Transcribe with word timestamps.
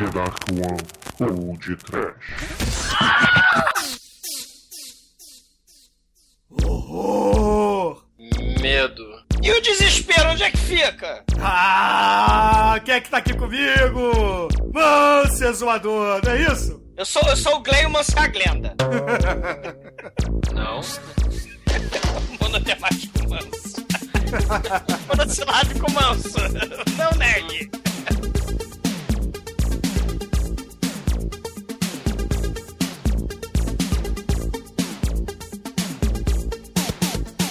The 0.00 0.06
Dark 0.12 0.48
One 0.48 0.80
ou 1.20 1.56
de 1.58 1.76
Trash. 1.76 2.14
Horror! 6.64 8.02
Medo. 8.62 9.04
E 9.42 9.52
o 9.52 9.60
desespero, 9.60 10.30
onde 10.30 10.42
é 10.42 10.50
que 10.50 10.56
fica? 10.56 11.22
Ah, 11.38 12.80
quem 12.82 12.94
é 12.94 13.00
que 13.02 13.10
tá 13.10 13.18
aqui 13.18 13.34
comigo? 13.36 14.48
Mâncio 14.72 15.52
zoador, 15.52 16.22
não 16.24 16.32
é 16.32 16.42
isso? 16.50 16.82
Eu 16.96 17.04
sou, 17.04 17.22
eu 17.28 17.36
sou 17.36 17.56
o 17.56 17.62
Gleio 17.62 17.90
Mansaglenda. 17.90 18.74
Não. 20.54 20.80
Monotemático 22.40 23.28
manso. 23.28 23.86
Monossilábico 25.08 25.92
manso. 25.92 26.38
Não 26.96 27.10
negue. 27.18 27.70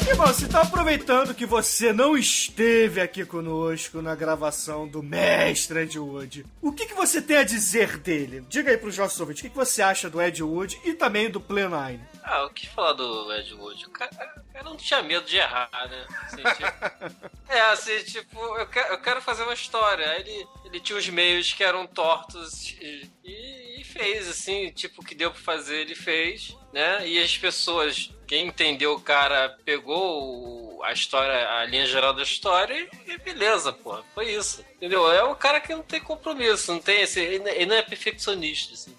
Irmão, 0.09 0.25
você 0.25 0.47
tá 0.47 0.61
aproveitando 0.61 1.35
que 1.35 1.45
você 1.45 1.93
não 1.93 2.17
esteve 2.17 2.99
aqui 2.99 3.23
conosco 3.23 4.01
na 4.01 4.15
gravação 4.15 4.87
do 4.87 5.03
Mestre 5.03 5.81
Ed 5.81 5.99
Wood. 5.99 6.45
O 6.59 6.71
que, 6.71 6.87
que 6.87 6.95
você 6.95 7.21
tem 7.21 7.37
a 7.37 7.43
dizer 7.43 7.97
dele? 7.99 8.43
Diga 8.49 8.71
aí 8.71 8.77
pros 8.77 8.97
nossos 8.97 9.19
ouvintes, 9.19 9.41
o 9.41 9.43
que, 9.43 9.51
que 9.51 9.55
você 9.55 9.83
acha 9.83 10.09
do 10.09 10.19
Ed 10.19 10.41
Wood 10.41 10.81
e 10.83 10.93
também 10.93 11.29
do 11.29 11.39
Plan 11.39 11.69
9? 11.69 11.99
Ah, 12.23 12.43
o 12.45 12.49
que 12.49 12.67
falar 12.67 12.93
do 12.93 13.31
Ed 13.33 13.53
Wood? 13.53 13.85
O 13.85 13.89
cara, 13.91 14.09
cara 14.51 14.63
não 14.63 14.75
tinha 14.75 15.03
medo 15.03 15.27
de 15.27 15.37
errar, 15.37 15.69
né? 15.71 16.07
Assim, 16.23 16.43
tipo, 16.43 17.29
é, 17.47 17.61
assim, 17.71 18.03
tipo, 18.03 18.39
eu 18.57 18.67
quero, 18.67 18.93
eu 18.93 19.01
quero 19.01 19.21
fazer 19.21 19.43
uma 19.43 19.53
história. 19.53 20.19
Ele, 20.19 20.47
ele 20.65 20.79
tinha 20.79 20.97
os 20.97 21.07
meios 21.07 21.53
que 21.53 21.63
eram 21.63 21.85
tortos 21.85 22.71
e, 22.81 23.09
e 23.23 23.83
fez, 23.83 24.27
assim, 24.27 24.71
tipo, 24.71 25.01
o 25.01 25.05
que 25.05 25.13
deu 25.13 25.29
pra 25.31 25.39
fazer, 25.39 25.81
ele 25.81 25.95
fez, 25.95 26.57
né? 26.73 27.07
E 27.07 27.21
as 27.21 27.37
pessoas, 27.37 28.11
quem 28.29 28.45
entendeu 28.45 28.93
o 28.93 29.01
cara, 29.01 29.57
pegou 29.65 30.83
a 30.83 30.93
história, 30.93 31.49
a 31.49 31.65
linha 31.65 31.87
geral 31.87 32.13
da 32.13 32.21
história 32.21 32.87
e 33.07 33.17
beleza, 33.17 33.73
pô, 33.73 33.97
foi 34.13 34.31
isso. 34.31 34.63
Entendeu? 34.79 35.11
É 35.11 35.21
o 35.23 35.35
cara 35.35 35.59
que 35.59 35.75
não 35.75 35.83
tem 35.83 35.99
compromisso, 35.99 36.71
não 36.71 36.79
tem 36.79 37.01
esse. 37.01 37.19
Ele, 37.19 37.65
não 37.65 37.75
é 37.75 37.81
perfeccionista, 37.81 38.73
assim. 38.73 38.95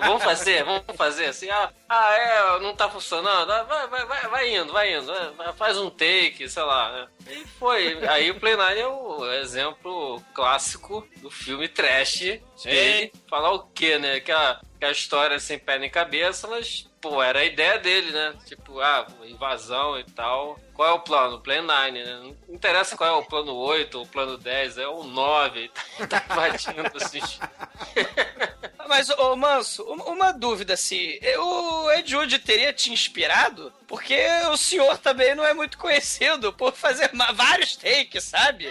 Vamos 0.00 0.24
fazer, 0.24 0.64
vamos 0.64 0.82
fazer 0.96 1.26
assim. 1.26 1.50
Ah, 1.50 1.70
ah, 1.86 2.14
é, 2.14 2.58
não 2.60 2.74
tá 2.74 2.88
funcionando. 2.88 3.52
Ah, 3.52 3.62
vai, 3.64 3.86
vai, 3.86 4.06
vai, 4.06 4.28
vai 4.28 4.56
indo, 4.56 4.72
vai 4.72 4.96
indo. 4.96 5.12
vai, 5.36 5.52
faz 5.52 5.76
um 5.76 5.90
take, 5.90 6.48
sei 6.48 6.62
lá. 6.62 6.90
Né? 6.92 7.08
E 7.32 7.46
foi. 7.58 8.08
Aí 8.08 8.30
o 8.30 8.40
Plenary 8.40 8.80
é 8.80 8.86
o 8.88 9.30
exemplo 9.34 10.22
clássico 10.32 11.06
do 11.18 11.30
filme 11.30 11.68
trash. 11.68 12.40
Ele 12.64 13.12
falar 13.28 13.52
o 13.52 13.64
quê, 13.74 13.98
né? 13.98 14.20
Que 14.20 14.32
a, 14.32 14.58
que 14.78 14.86
a 14.86 14.90
história 14.90 15.34
é 15.34 15.38
sem 15.38 15.58
pé 15.58 15.78
nem 15.78 15.90
cabeça, 15.90 16.48
mas, 16.48 16.88
pô, 17.00 17.22
era 17.22 17.40
a 17.40 17.44
ideia 17.44 17.78
dele, 17.78 18.10
né? 18.10 18.34
Tipo, 18.46 18.80
ah, 18.80 19.06
invasão 19.24 19.98
e 19.98 20.04
tal. 20.04 20.58
Qual 20.72 20.88
é 20.88 20.92
o 20.92 21.00
plano? 21.00 21.40
Plan 21.40 21.60
9, 21.60 21.90
né? 21.90 22.20
Não 22.22 22.54
interessa 22.54 22.96
qual 22.96 23.10
é 23.10 23.12
o 23.12 23.24
plano 23.24 23.54
8 23.54 23.98
ou 23.98 24.04
o 24.04 24.08
plano 24.08 24.38
10, 24.38 24.78
é 24.78 24.88
o 24.88 25.04
9. 25.10 25.70
Tá 26.08 26.24
invadindo 26.30 26.90
assim. 26.96 27.20
Mas, 28.90 29.08
ô 29.08 29.36
Manso, 29.36 29.84
uma, 29.84 30.32
dúvida 30.32 30.74
assim. 30.74 31.16
O 31.38 31.92
Ed 31.92 32.16
Wood 32.16 32.40
teria 32.40 32.72
te 32.72 32.92
inspirado? 32.92 33.72
Porque 33.86 34.18
o 34.50 34.56
senhor 34.56 34.98
também 34.98 35.32
não 35.32 35.44
é 35.44 35.54
muito 35.54 35.78
conhecido 35.78 36.52
por 36.52 36.72
fazer 36.72 37.08
vários 37.32 37.76
takes, 37.76 38.24
sabe? 38.24 38.66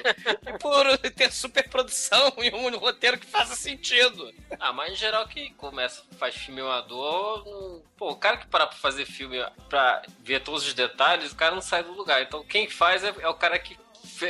E 0.45 0.57
por 0.57 0.97
ter 0.97 1.31
superprodução 1.31 2.33
e 2.43 2.53
um 2.53 2.77
roteiro 2.77 3.17
que 3.17 3.25
faça 3.25 3.55
sentido. 3.55 4.33
Ah, 4.59 4.73
mas 4.73 4.91
em 4.91 4.95
geral 4.97 5.25
que 5.25 5.51
começa, 5.51 6.03
faz 6.19 6.35
filme 6.35 6.59
amador, 6.59 7.81
pô, 7.95 8.11
o 8.11 8.15
cara 8.17 8.35
que 8.35 8.47
para 8.47 8.67
pra 8.67 8.75
fazer 8.75 9.05
filme 9.05 9.37
pra 9.69 10.01
ver 10.19 10.41
todos 10.41 10.67
os 10.67 10.73
detalhes, 10.73 11.31
o 11.31 11.35
cara 11.37 11.55
não 11.55 11.61
sai 11.61 11.81
do 11.81 11.93
lugar. 11.93 12.21
Então 12.21 12.43
quem 12.43 12.69
faz 12.69 13.05
é, 13.05 13.13
é 13.21 13.29
o 13.29 13.35
cara 13.35 13.57
que 13.57 13.77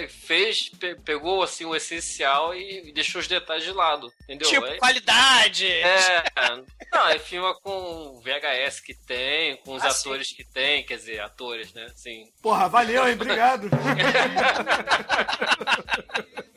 fez, 0.07 0.69
pe- 0.69 0.95
pegou 0.95 1.41
assim 1.43 1.65
o 1.65 1.75
essencial 1.75 2.53
e, 2.55 2.91
deixou 2.93 3.19
os 3.21 3.27
detalhes 3.27 3.63
de 3.63 3.71
lado, 3.71 4.11
entendeu? 4.23 4.47
Tipo, 4.49 4.65
É- 4.65 4.77
qualidade. 4.77 5.67
É, 5.67 6.23
não, 6.91 7.07
é 7.09 7.19
filma 7.19 7.53
com 7.61 7.69
o 7.71 8.21
VHS 8.21 8.79
que 8.81 8.93
tem, 8.93 9.57
com 9.57 9.73
os 9.75 9.83
Ah, 9.83 9.89
atores 9.89 10.31
que 10.31 10.43
tem, 10.43 10.85
quer 10.85 10.97
dizer, 10.97 11.19
atores, 11.21 11.73
né? 11.73 11.85
Assim. 11.85 12.31
Porra, 12.41 12.67
valeu, 12.69 13.07
hein? 13.07 13.13
Obrigado. 13.15 13.69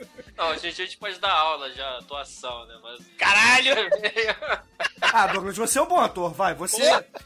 Não, 0.42 0.58
gente, 0.58 0.82
a 0.82 0.84
gente 0.84 0.97
pode 0.98 1.19
dar 1.19 1.32
aula 1.32 1.70
de 1.70 1.80
atuação, 1.80 2.66
né? 2.66 2.75
Mas. 2.82 3.00
Caralho! 3.19 3.75
Ah, 5.14 5.26
Douglas, 5.26 5.56
você 5.56 5.78
é 5.78 5.82
um 5.82 5.86
bom 5.86 6.00
ator, 6.00 6.32
vai. 6.32 6.54
Você, 6.54 6.80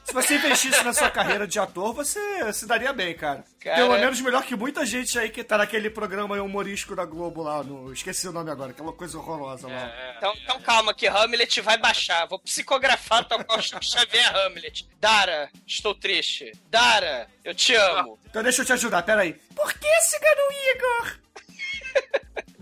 se 0.04 0.12
você 0.12 0.34
investisse 0.37 0.82
na 0.82 0.93
sua 0.93 1.10
carreira 1.10 1.47
de 1.47 1.59
ator, 1.59 1.93
você 1.93 2.53
se 2.53 2.66
daria 2.66 2.93
bem, 2.93 3.15
cara. 3.15 3.44
Cara- 3.60 3.77
Pelo 3.77 3.93
menos 3.99 4.21
melhor 4.21 4.43
que 4.44 4.56
muita 4.56 4.84
gente 4.84 5.16
aí 5.19 5.28
que 5.31 5.44
tá 5.44 5.56
naquele 5.59 5.88
programa 5.91 6.41
humorístico 6.43 6.97
da 6.97 7.04
Globo 7.04 7.43
lá, 7.43 7.62
no... 7.62 7.93
esqueci 7.93 8.27
o 8.27 8.32
nome 8.32 8.50
agora, 8.50 8.71
aquela 8.72 8.93
coisa 8.93 9.19
horrorosa 9.19 9.69
lá. 9.69 9.75
É, 9.75 10.15
Então, 10.16 10.34
então 10.43 10.60
calma 10.62 10.93
que 10.94 11.06
Hamlet 11.06 11.60
vai 11.60 11.77
baixar. 11.78 12.27
Vou 12.27 12.38
psicografar 12.41 13.25
tal 13.25 13.44
qual 13.44 13.60
Xavier 13.62 14.34
Hamlet. 14.37 14.88
Dara, 14.98 15.48
estou 15.66 15.94
triste. 15.94 16.53
Dara, 16.69 17.28
eu 17.44 17.54
te 17.54 17.75
amo. 17.75 18.19
Então 18.28 18.43
deixa 18.43 18.62
eu 18.62 18.66
te 18.66 18.72
ajudar, 18.72 19.03
peraí. 19.03 19.34
Por 19.54 19.72
que, 19.75 20.00
cigano 20.00 20.43
Igor? 20.75 21.19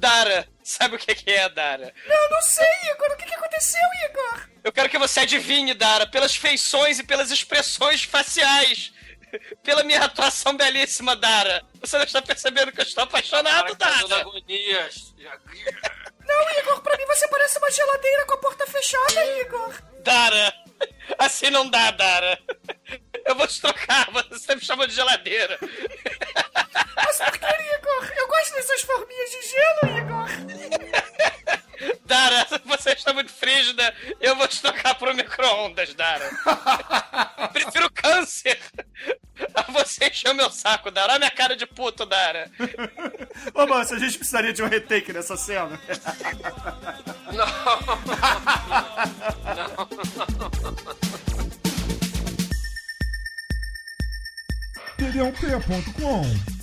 Dara, 0.04 0.47
sabe 0.62 0.97
o 0.97 0.98
que 0.98 1.31
é, 1.31 1.48
Dara? 1.48 1.91
Não, 2.06 2.31
não 2.31 2.42
sei, 2.42 2.66
Igor. 2.92 3.10
O 3.10 3.16
que, 3.16 3.25
que 3.25 3.34
aconteceu, 3.34 3.81
Igor? 4.10 4.48
Eu 4.62 4.70
quero 4.70 4.91
que 4.91 4.98
você 4.98 5.20
adivinhe, 5.20 5.72
Dara, 5.72 6.06
pelas 6.06 6.37
feições 6.37 6.98
e 6.98 7.04
pelas 7.04 7.31
expressões 7.31 8.04
faciais. 8.04 8.92
Pela 9.62 9.82
minha 9.82 10.04
atuação 10.04 10.54
belíssima, 10.59 11.16
Dara. 11.16 11.65
Você 11.81 11.97
não 11.97 12.04
está 12.04 12.20
percebendo 12.20 12.70
que 12.70 12.81
eu 12.81 12.84
estou 12.84 13.03
apaixonado, 13.04 13.75
Cara, 13.75 13.76
tá 13.76 13.91
dando 14.00 14.09
Dara? 14.09 14.20
agonia. 14.20 14.91
Não, 16.21 16.59
Igor, 16.59 16.82
pra 16.82 16.98
mim 16.98 17.06
você 17.06 17.26
parece 17.28 17.56
uma 17.59 17.71
geladeira 17.71 18.26
com 18.26 18.34
a 18.34 18.38
porta 18.38 18.66
fechada, 18.66 19.25
Igor. 19.41 19.75
Dara, 20.03 20.54
assim 21.19 21.48
não 21.48 21.69
dá, 21.71 21.91
Dara. 21.92 22.38
Eu 23.25 23.34
vou 23.36 23.47
te 23.48 23.59
trocar, 23.59 24.10
você 24.10 24.54
me 24.54 24.60
chamou 24.60 24.86
de 24.86 24.94
geladeira. 24.94 25.59
Mas 26.97 27.19
por 27.19 27.39
que, 27.39 27.47
Igor? 27.47 28.12
Eu 28.17 28.29
gosto 28.29 28.55
dessas 28.55 28.83
forminhas 28.83 29.31
de 29.31 29.43
gelo, 29.49 29.99
Igor. 29.99 30.29
Dara, 32.05 32.47
você 32.65 32.91
está 32.93 33.12
muito 33.12 33.33
frígida. 33.33 33.95
Eu 34.21 34.37
vou 34.37 34.47
te 34.49 34.61
trocar 34.61 34.95
pro 34.95 35.15
micro-ondas, 35.15 35.95
Dara. 35.95 36.31
Prefiro 37.53 37.91
câncer. 37.91 38.59
A 39.55 39.63
você 39.73 40.07
encher 40.07 40.34
meu 40.34 40.51
saco, 40.51 40.91
Dara. 40.91 41.09
Olha 41.09 41.17
a 41.17 41.19
minha 41.19 41.31
cara 41.31 41.57
de 41.57 41.67
puto, 41.67 42.07
Dara. 42.07 42.51
Ô, 43.55 43.67
Manso, 43.67 43.95
a 43.95 43.99
gente 43.99 44.17
precisaria 44.17 44.53
de 44.53 44.63
um 44.63 44.69
retake 44.69 45.13
nessa 45.13 45.37
cena. 45.37 45.81
td1p.com 54.99 56.53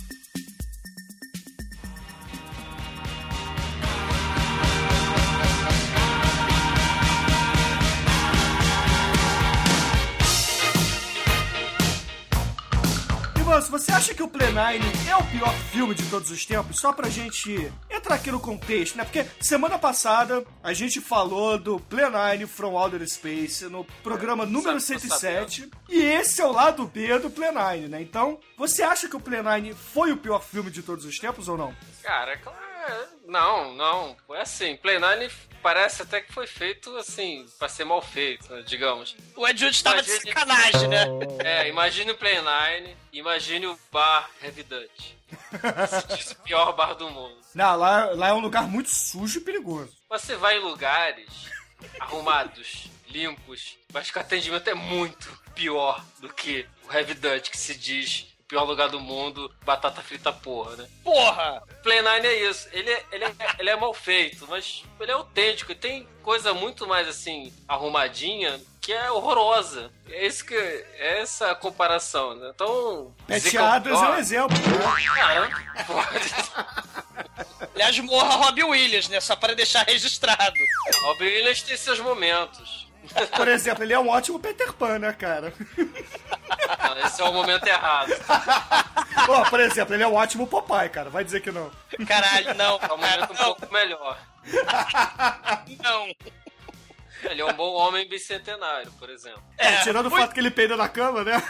Manso, 13.52 13.70
você 13.70 13.92
acha 13.92 14.14
que 14.14 14.22
o 14.22 14.28
Plenine 14.28 14.82
é 15.06 15.14
o 15.14 15.22
pior 15.26 15.52
filme 15.70 15.94
de 15.94 16.08
todos 16.08 16.30
os 16.30 16.46
tempos? 16.46 16.80
Só 16.80 16.90
pra 16.90 17.10
gente 17.10 17.70
entrar 17.90 18.14
aqui 18.14 18.30
no 18.30 18.40
contexto, 18.40 18.96
né? 18.96 19.04
Porque 19.04 19.26
semana 19.42 19.78
passada 19.78 20.42
a 20.62 20.72
gente 20.72 21.02
falou 21.02 21.58
do 21.58 21.78
Plenine 21.78 22.46
from 22.46 22.72
Outer 22.74 23.06
Space 23.06 23.66
no 23.66 23.84
programa 24.02 24.46
número 24.46 24.80
sabe- 24.80 25.00
tô 25.02 25.08
107. 25.08 25.70
E 25.90 26.00
esse 26.00 26.40
é 26.40 26.46
o 26.46 26.50
lado 26.52 26.86
B 26.86 27.18
do 27.18 27.28
Plenine, 27.28 27.88
né? 27.88 28.00
Então, 28.00 28.40
você 28.56 28.82
acha 28.82 29.06
que 29.06 29.16
o 29.16 29.20
Plenine 29.20 29.74
foi 29.74 30.12
o 30.12 30.16
pior 30.16 30.42
filme 30.42 30.70
de 30.70 30.82
todos 30.82 31.04
os 31.04 31.18
tempos 31.18 31.46
ou 31.46 31.58
não? 31.58 31.76
Cara, 32.02 32.38
claro. 32.38 32.58
Não, 33.28 33.74
não. 33.74 34.16
É 34.30 34.40
assim, 34.40 34.76
Play 34.78 34.98
9 34.98 35.30
parece 35.62 36.02
até 36.02 36.20
que 36.20 36.32
foi 36.32 36.46
feito 36.46 36.94
assim, 36.96 37.46
pra 37.58 37.68
ser 37.68 37.84
mal 37.84 38.02
feito, 38.02 38.52
né, 38.52 38.62
digamos. 38.62 39.14
O 39.36 39.46
Ed 39.46 39.64
Wood 39.64 39.76
estava 39.76 40.02
de 40.02 40.10
Imagine- 40.10 40.32
sacanagem, 40.32 40.88
né? 40.88 41.04
É, 41.44 41.68
imagine 41.68 42.10
o 42.10 42.16
Play 42.16 42.40
9, 42.40 42.96
imagine 43.12 43.66
o 43.66 43.78
bar 43.90 44.28
Heavy 44.42 44.62
Dutch. 44.64 45.12
Se 45.88 46.16
diz 46.16 46.30
o 46.32 46.36
pior 46.42 46.72
bar 46.74 46.94
do 46.94 47.08
mundo. 47.10 47.36
Não, 47.54 47.76
lá, 47.76 48.06
lá 48.14 48.28
é 48.28 48.32
um 48.32 48.40
lugar 48.40 48.66
muito 48.68 48.90
sujo 48.90 49.38
e 49.38 49.42
perigoso. 49.42 49.92
Você 50.08 50.36
vai 50.36 50.56
em 50.58 50.60
lugares 50.60 51.28
arrumados, 52.00 52.86
limpos, 53.08 53.76
mas 53.92 54.10
que 54.10 54.18
o 54.18 54.20
atendimento 54.20 54.68
é 54.68 54.74
muito 54.74 55.30
pior 55.54 56.04
do 56.20 56.32
que 56.32 56.66
o 56.88 56.92
Heavy 56.92 57.14
Dutch, 57.14 57.50
que 57.50 57.58
se 57.58 57.74
diz 57.74 58.26
pior 58.52 58.64
lugar 58.64 58.90
do 58.90 59.00
mundo, 59.00 59.50
batata 59.64 60.02
frita 60.02 60.30
porra, 60.30 60.76
né? 60.76 60.86
Porra! 61.02 61.62
Play 61.82 62.02
9 62.02 62.26
é 62.26 62.50
isso. 62.50 62.68
Ele 62.70 62.90
é, 62.90 63.02
ele, 63.10 63.24
é, 63.24 63.34
ele 63.58 63.70
é 63.70 63.76
mal 63.76 63.94
feito, 63.94 64.46
mas 64.46 64.84
ele 65.00 65.10
é 65.10 65.14
autêntico. 65.14 65.72
E 65.72 65.74
tem 65.74 66.06
coisa 66.22 66.52
muito 66.52 66.86
mais, 66.86 67.08
assim, 67.08 67.50
arrumadinha 67.66 68.60
que 68.78 68.92
é 68.92 69.10
horrorosa. 69.10 69.90
É, 70.06 70.26
esse 70.26 70.44
que, 70.44 70.54
é 70.54 71.20
essa 71.20 71.52
a 71.52 71.54
comparação, 71.54 72.34
né? 72.34 72.50
Então... 72.54 73.14
é 73.26 73.40
Peteadas 73.40 73.98
é 73.98 74.10
um 74.10 74.16
exemplo. 74.16 74.58
Cara, 75.14 75.50
pode... 75.86 77.70
Aliás, 77.74 77.98
morra 78.00 78.34
Robbie 78.36 78.64
Williams, 78.64 79.08
né? 79.08 79.18
Só 79.20 79.34
para 79.34 79.54
deixar 79.54 79.86
registrado. 79.86 80.52
Robin 81.04 81.24
Williams 81.24 81.62
tem 81.62 81.76
seus 81.78 82.00
momentos. 82.00 82.81
Por 83.36 83.48
exemplo, 83.48 83.82
ele 83.84 83.92
é 83.92 83.98
um 83.98 84.08
ótimo 84.08 84.38
Peter 84.38 84.72
Pan, 84.72 84.98
né, 84.98 85.12
cara? 85.12 85.52
Não, 85.76 87.06
Esse 87.06 87.20
é 87.20 87.24
o 87.24 87.32
momento 87.32 87.66
errado. 87.66 88.12
Ó, 89.28 89.44
por 89.50 89.60
exemplo, 89.60 89.94
ele 89.94 90.02
é 90.02 90.08
um 90.08 90.14
ótimo 90.14 90.46
Popeye, 90.46 90.88
cara. 90.88 91.10
Vai 91.10 91.24
dizer 91.24 91.40
que 91.40 91.50
não. 91.50 91.70
Caralho, 92.06 92.54
não. 92.54 92.78
É 92.80 92.86
um 92.86 92.96
momento 92.96 93.32
um 93.32 93.36
pouco 93.36 93.72
melhor. 93.72 94.18
não. 95.82 96.14
Ele 97.24 97.40
é 97.40 97.44
um 97.44 97.52
bom 97.52 97.72
homem 97.74 98.08
bicentenário, 98.08 98.90
por 98.92 99.08
exemplo. 99.10 99.42
É, 99.58 99.76
tirando 99.82 100.06
o 100.06 100.10
fato 100.10 100.32
que 100.32 100.40
ele 100.40 100.50
peida 100.50 100.76
na 100.76 100.88
cama, 100.88 101.24
né? 101.24 101.42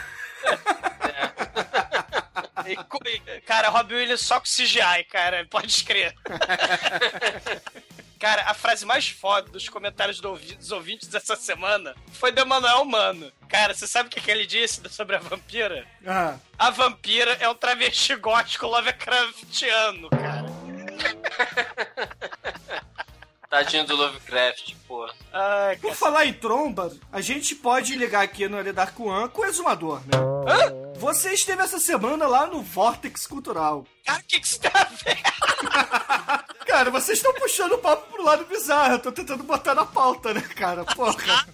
E, 2.65 3.41
Cara, 3.41 3.69
Robbie 3.69 3.95
Williams 3.95 4.21
só 4.21 4.39
com 4.39 4.45
CGI, 4.45 5.03
cara. 5.09 5.45
Pode 5.49 5.67
escrever. 5.67 6.13
Cara, 8.23 8.43
a 8.49 8.53
frase 8.53 8.85
mais 8.85 9.09
foda 9.09 9.49
dos 9.49 9.67
comentários 9.67 10.21
do 10.21 10.29
ouvi- 10.29 10.55
dos 10.55 10.71
ouvintes 10.71 11.09
dessa 11.09 11.35
semana 11.35 11.93
foi 12.13 12.31
do 12.31 12.39
Emanuel 12.39 12.85
Mano. 12.85 13.29
Cara, 13.49 13.73
você 13.73 13.85
sabe 13.85 14.07
o 14.07 14.09
que, 14.09 14.21
que 14.21 14.31
ele 14.31 14.45
disse 14.45 14.81
sobre 14.89 15.17
a 15.17 15.19
vampira? 15.19 15.85
Ah, 16.07 16.37
A 16.57 16.69
vampira 16.69 17.33
é 17.41 17.49
um 17.49 17.53
travesti 17.53 18.15
gótico 18.15 18.65
Lovecraftiano, 18.65 20.09
cara. 20.09 20.45
Tadinho 23.49 23.85
do 23.85 23.93
Lovecraft, 23.97 24.73
pô. 24.87 25.05
Ai, 25.33 25.75
por 25.75 25.93
falar 25.93 26.25
em 26.25 26.31
tromba, 26.31 26.95
a 27.11 27.19
gente 27.19 27.53
pode 27.55 27.93
ligar 27.97 28.21
aqui 28.23 28.47
no 28.47 28.57
Eledar 28.57 28.93
Kuan 28.93 29.27
com 29.27 29.41
o 29.41 29.45
exumador, 29.45 29.99
né? 29.99 30.13
Você 30.95 31.33
esteve 31.33 31.61
essa 31.61 31.77
semana 31.77 32.25
lá 32.25 32.47
no 32.47 32.61
Vortex 32.61 33.27
Cultural. 33.27 33.85
Cara, 34.05 34.21
o 34.21 34.23
que, 34.23 34.39
que 34.39 34.47
você 34.47 34.59
tá 34.59 34.89
vendo? 35.03 36.42
Cara, 36.65 36.89
vocês 36.89 37.19
estão 37.19 37.33
puxando 37.33 37.73
o 37.73 37.77
papo 37.77 38.11
pro 38.11 38.23
lado 38.23 38.45
bizarro. 38.45 38.93
Eu 38.93 38.99
tô 38.99 39.11
tentando 39.11 39.43
botar 39.43 39.75
na 39.75 39.85
pauta, 39.85 40.33
né, 40.33 40.41
cara? 40.41 40.83
Porra. 40.85 41.45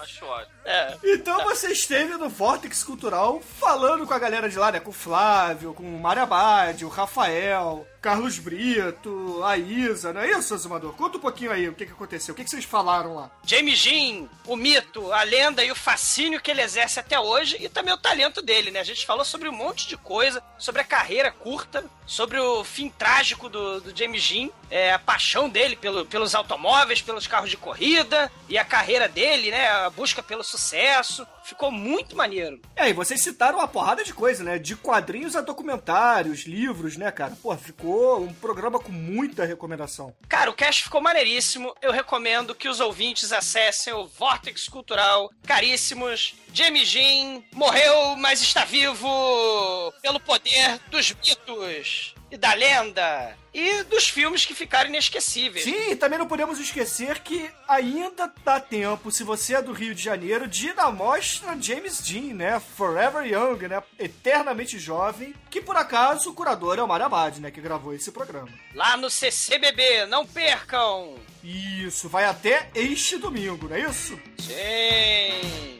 Acho 0.00 0.24
ótimo. 0.24 0.54
É. 0.64 0.96
Então 1.04 1.44
você 1.44 1.72
esteve 1.72 2.16
no 2.16 2.28
Vortex 2.28 2.84
Cultural 2.84 3.40
falando 3.40 4.06
com 4.06 4.14
a 4.14 4.18
galera 4.18 4.48
de 4.48 4.58
lá, 4.58 4.70
né? 4.70 4.80
Com 4.80 4.90
o 4.90 4.94
Flávio, 4.94 5.74
com 5.74 5.82
o 5.82 6.00
Mário 6.00 6.22
Abad, 6.22 6.84
o 6.84 6.88
Rafael, 6.88 7.86
Carlos 8.06 8.38
Brito, 8.38 9.42
a 9.42 9.56
Isa, 9.58 10.12
não 10.12 10.20
é 10.20 10.30
isso, 10.30 10.54
Azumador? 10.54 10.92
Conta 10.92 11.18
um 11.18 11.20
pouquinho 11.20 11.50
aí 11.50 11.68
o 11.68 11.74
que, 11.74 11.84
que 11.84 11.90
aconteceu, 11.90 12.32
o 12.32 12.36
que, 12.36 12.44
que 12.44 12.50
vocês 12.50 12.64
falaram 12.64 13.16
lá. 13.16 13.28
James 13.44 13.76
Jean, 13.80 14.28
o 14.46 14.54
mito, 14.54 15.12
a 15.12 15.24
lenda 15.24 15.64
e 15.64 15.72
o 15.72 15.74
fascínio 15.74 16.40
que 16.40 16.48
ele 16.52 16.62
exerce 16.62 17.00
até 17.00 17.18
hoje 17.18 17.56
e 17.58 17.68
também 17.68 17.92
o 17.92 17.98
talento 17.98 18.40
dele, 18.40 18.70
né? 18.70 18.78
A 18.78 18.84
gente 18.84 19.04
falou 19.04 19.24
sobre 19.24 19.48
um 19.48 19.52
monte 19.52 19.88
de 19.88 19.96
coisa, 19.96 20.40
sobre 20.56 20.82
a 20.82 20.84
carreira 20.84 21.32
curta, 21.32 21.84
sobre 22.06 22.38
o 22.38 22.62
fim 22.62 22.88
trágico 22.90 23.48
do, 23.48 23.80
do 23.80 23.98
James 23.98 24.22
Jean, 24.22 24.50
é, 24.70 24.92
a 24.92 24.98
paixão 25.00 25.48
dele 25.48 25.74
pelo- 25.74 26.06
pelos 26.06 26.32
automóveis, 26.32 27.02
pelos 27.02 27.26
carros 27.26 27.50
de 27.50 27.56
corrida 27.56 28.30
e 28.48 28.56
a 28.56 28.64
carreira 28.64 29.08
dele, 29.08 29.50
né? 29.50 29.68
A 29.68 29.90
busca 29.90 30.22
pelo 30.22 30.44
sucesso. 30.44 31.26
Ficou 31.46 31.70
muito 31.70 32.16
maneiro. 32.16 32.60
É, 32.74 32.90
e 32.90 32.92
vocês 32.92 33.22
citaram 33.22 33.58
uma 33.58 33.68
porrada 33.68 34.02
de 34.02 34.12
coisa, 34.12 34.42
né? 34.42 34.58
De 34.58 34.74
quadrinhos 34.74 35.36
a 35.36 35.40
documentários, 35.40 36.40
livros, 36.40 36.96
né, 36.96 37.12
cara? 37.12 37.36
Pô, 37.40 37.56
ficou 37.56 38.20
um 38.20 38.34
programa 38.34 38.80
com 38.80 38.90
muita 38.90 39.44
recomendação. 39.44 40.12
Cara, 40.28 40.50
o 40.50 40.54
cast 40.54 40.82
ficou 40.82 41.00
maneiríssimo. 41.00 41.72
Eu 41.80 41.92
recomendo 41.92 42.52
que 42.52 42.68
os 42.68 42.80
ouvintes 42.80 43.32
acessem 43.32 43.92
o 43.92 44.08
Vortex 44.08 44.68
Cultural. 44.68 45.30
Caríssimos, 45.46 46.34
Jamie 46.52 46.84
Jean 46.84 47.42
morreu, 47.52 48.16
mas 48.16 48.42
está 48.42 48.64
vivo 48.64 49.92
pelo 50.02 50.18
poder 50.18 50.80
dos 50.90 51.12
mitos 51.12 52.16
e 52.30 52.36
da 52.36 52.54
lenda 52.54 53.36
e 53.54 53.82
dos 53.84 54.08
filmes 54.08 54.44
que 54.44 54.54
ficaram 54.54 54.90
inesquecíveis. 54.90 55.64
Sim, 55.64 55.92
e 55.92 55.96
também 55.96 56.18
não 56.18 56.26
podemos 56.26 56.60
esquecer 56.60 57.20
que 57.20 57.50
ainda 57.66 58.30
dá 58.44 58.60
tempo, 58.60 59.10
se 59.10 59.24
você 59.24 59.54
é 59.54 59.62
do 59.62 59.72
Rio 59.72 59.94
de 59.94 60.02
Janeiro, 60.02 60.46
de 60.46 60.68
ir 60.68 60.74
na 60.74 60.90
mostra 60.90 61.56
James 61.58 62.00
Dean, 62.00 62.34
né? 62.34 62.60
Forever 62.76 63.24
Young, 63.24 63.66
né? 63.68 63.82
Eternamente 63.98 64.78
jovem, 64.78 65.34
que 65.50 65.60
por 65.60 65.76
acaso 65.76 66.30
o 66.30 66.34
curador 66.34 66.78
é 66.78 66.82
o 66.82 66.88
Mário 66.88 67.06
Abad, 67.06 67.38
né? 67.40 67.50
Que 67.50 67.60
gravou 67.60 67.94
esse 67.94 68.12
programa. 68.12 68.50
Lá 68.74 68.96
no 68.96 69.08
CCBB, 69.08 70.04
não 70.06 70.26
percam! 70.26 71.14
Isso, 71.42 72.08
vai 72.08 72.24
até 72.24 72.68
este 72.74 73.16
domingo, 73.16 73.68
não 73.68 73.76
é 73.76 73.80
isso? 73.80 74.20
Sim! 74.38 75.75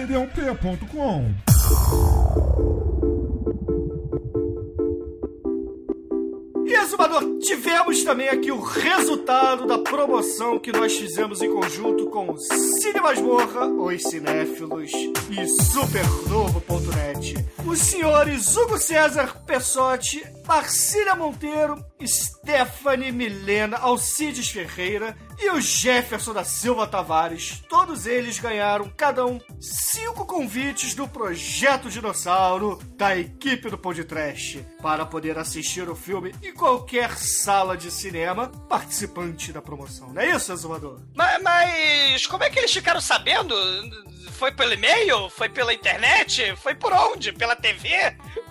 td1p.com 0.00 1.34
E, 6.66 7.40
tivemos 7.40 8.04
também 8.04 8.28
aqui 8.28 8.50
o 8.50 8.60
resultado 8.60 9.66
da 9.66 9.78
promoção 9.78 10.58
que 10.58 10.72
nós 10.72 10.96
fizemos 10.96 11.42
em 11.42 11.52
conjunto 11.52 12.06
com 12.06 12.36
Cine 12.36 13.00
Masmorra, 13.00 13.66
os 13.66 14.02
cinéfilos 14.02 14.90
e 14.92 15.46
Supernovo.net. 15.46 17.34
Os 17.66 17.78
senhores 17.78 18.56
Hugo 18.56 18.78
César 18.78 19.42
Pessotti, 19.44 20.24
Marcília 20.50 21.14
Monteiro, 21.14 21.76
Stephanie 22.04 23.12
Milena, 23.12 23.76
Alcides 23.76 24.50
Ferreira 24.50 25.16
e 25.38 25.48
o 25.48 25.60
Jefferson 25.60 26.32
da 26.32 26.42
Silva 26.42 26.88
Tavares. 26.88 27.62
Todos 27.68 28.04
eles 28.04 28.40
ganharam, 28.40 28.92
cada 28.96 29.24
um, 29.24 29.40
cinco 29.60 30.26
convites 30.26 30.92
do 30.92 31.06
Projeto 31.06 31.88
Dinossauro 31.88 32.80
da 32.96 33.16
equipe 33.16 33.70
do 33.70 33.78
Podcast 33.78 34.66
para 34.82 35.06
poder 35.06 35.38
assistir 35.38 35.88
o 35.88 35.94
filme 35.94 36.34
em 36.42 36.52
qualquer 36.52 37.16
sala 37.16 37.76
de 37.76 37.88
cinema 37.88 38.48
participante 38.68 39.52
da 39.52 39.62
promoção. 39.62 40.12
Não 40.12 40.20
é 40.20 40.30
isso, 40.34 40.52
Azumador? 40.52 41.00
Mas, 41.14 41.40
mas 41.40 42.26
como 42.26 42.42
é 42.42 42.50
que 42.50 42.58
eles 42.58 42.72
ficaram 42.72 43.00
sabendo? 43.00 43.54
Foi 44.40 44.50
pelo 44.50 44.72
e-mail? 44.72 45.28
Foi 45.28 45.50
pela 45.50 45.74
internet? 45.74 46.56
Foi 46.56 46.74
por 46.74 46.94
onde? 46.94 47.30
Pela 47.30 47.54
TV? 47.54 47.90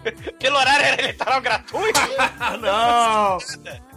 Pelo 0.39 0.55
horário 0.55 1.00
eleitoral 1.00 1.41
gratuito? 1.41 2.00
Não! 2.62 3.39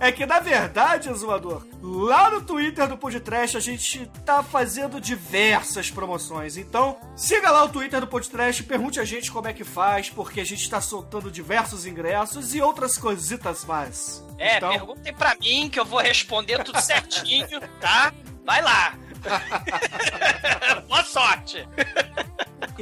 É 0.00 0.10
que, 0.10 0.24
na 0.24 0.40
verdade, 0.40 1.10
Azumador, 1.10 1.66
lá 1.82 2.30
no 2.30 2.40
Twitter 2.40 2.88
do 2.88 2.96
Podcast 2.96 3.58
a 3.58 3.60
gente 3.60 4.06
tá 4.24 4.42
fazendo 4.42 4.98
diversas 5.02 5.90
promoções. 5.90 6.56
Então, 6.56 6.98
siga 7.14 7.50
lá 7.50 7.62
o 7.64 7.68
Twitter 7.68 8.00
do 8.00 8.06
Podcast, 8.06 8.62
pergunte 8.62 8.98
a 8.98 9.04
gente 9.04 9.30
como 9.30 9.48
é 9.48 9.52
que 9.52 9.62
faz, 9.62 10.08
porque 10.08 10.40
a 10.40 10.46
gente 10.46 10.68
tá 10.70 10.80
soltando 10.80 11.30
diversos 11.30 11.84
ingressos 11.84 12.54
e 12.54 12.62
outras 12.62 12.96
coisitas 12.96 13.66
mais. 13.66 14.24
É, 14.38 14.56
então, 14.56 14.70
perguntem 14.70 15.12
pra 15.12 15.34
mim 15.34 15.68
que 15.70 15.78
eu 15.78 15.84
vou 15.84 16.00
responder 16.00 16.64
tudo 16.64 16.80
certinho, 16.80 17.60
tá? 17.78 18.14
Vai 18.46 18.62
lá. 18.62 18.94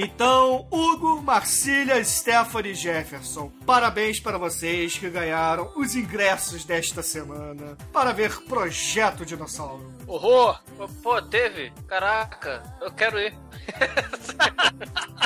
Então, 0.03 0.67
Hugo, 0.71 1.21
Marcília, 1.21 2.03
Stephanie 2.03 2.73
e 2.73 2.75
Jefferson, 2.75 3.53
parabéns 3.67 4.19
para 4.19 4.39
vocês 4.39 4.97
que 4.97 5.11
ganharam 5.11 5.71
os 5.77 5.95
ingressos 5.95 6.65
desta 6.65 7.03
semana 7.03 7.77
para 7.93 8.11
ver 8.11 8.35
Projeto 8.45 9.27
Dinossauro. 9.27 9.93
Horror. 10.07 10.59
Pô, 10.79 10.89
Pô, 11.03 11.21
teve? 11.21 11.71
Caraca, 11.87 12.63
eu 12.81 12.91
quero 12.93 13.19
ir. 13.19 13.37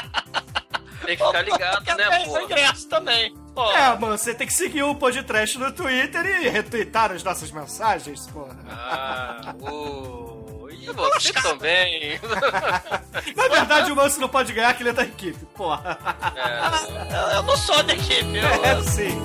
Tem 1.06 1.16
que 1.16 1.24
ficar 1.24 1.42
ligado, 1.42 1.84
né, 1.96 2.24
pô? 2.24 2.40
ingresso 2.40 2.88
também. 2.88 3.32
Pô. 3.54 3.70
É, 3.70 3.96
mano, 3.96 4.18
você 4.18 4.34
tem 4.34 4.46
que 4.46 4.54
seguir 4.54 4.82
o 4.82 4.94
podcast 4.94 5.58
no 5.58 5.70
Twitter 5.70 6.24
e 6.24 6.48
retweetar 6.48 7.12
as 7.12 7.22
nossas 7.22 7.50
mensagens, 7.50 8.26
porra. 8.28 8.56
Ah, 8.66 9.54
o... 9.60 10.33
E 10.88 10.92
você 10.92 11.32
também. 11.34 12.20
Na 13.36 13.48
verdade, 13.48 13.90
o 13.92 13.96
Manso 13.96 14.20
não 14.20 14.28
pode 14.28 14.52
ganhar, 14.52 14.74
que 14.74 14.82
ele 14.82 14.90
é 14.90 14.92
da 14.92 15.02
equipe, 15.02 15.44
porra. 15.56 15.98
É, 16.36 17.14
Eu- 17.14 17.30
Eu 17.36 17.42
não 17.42 17.56
sou 17.56 17.82
da 17.82 17.92
equipe. 17.94 18.36
Eu... 18.36 18.64
É, 18.64 18.82
sim. 18.84 19.22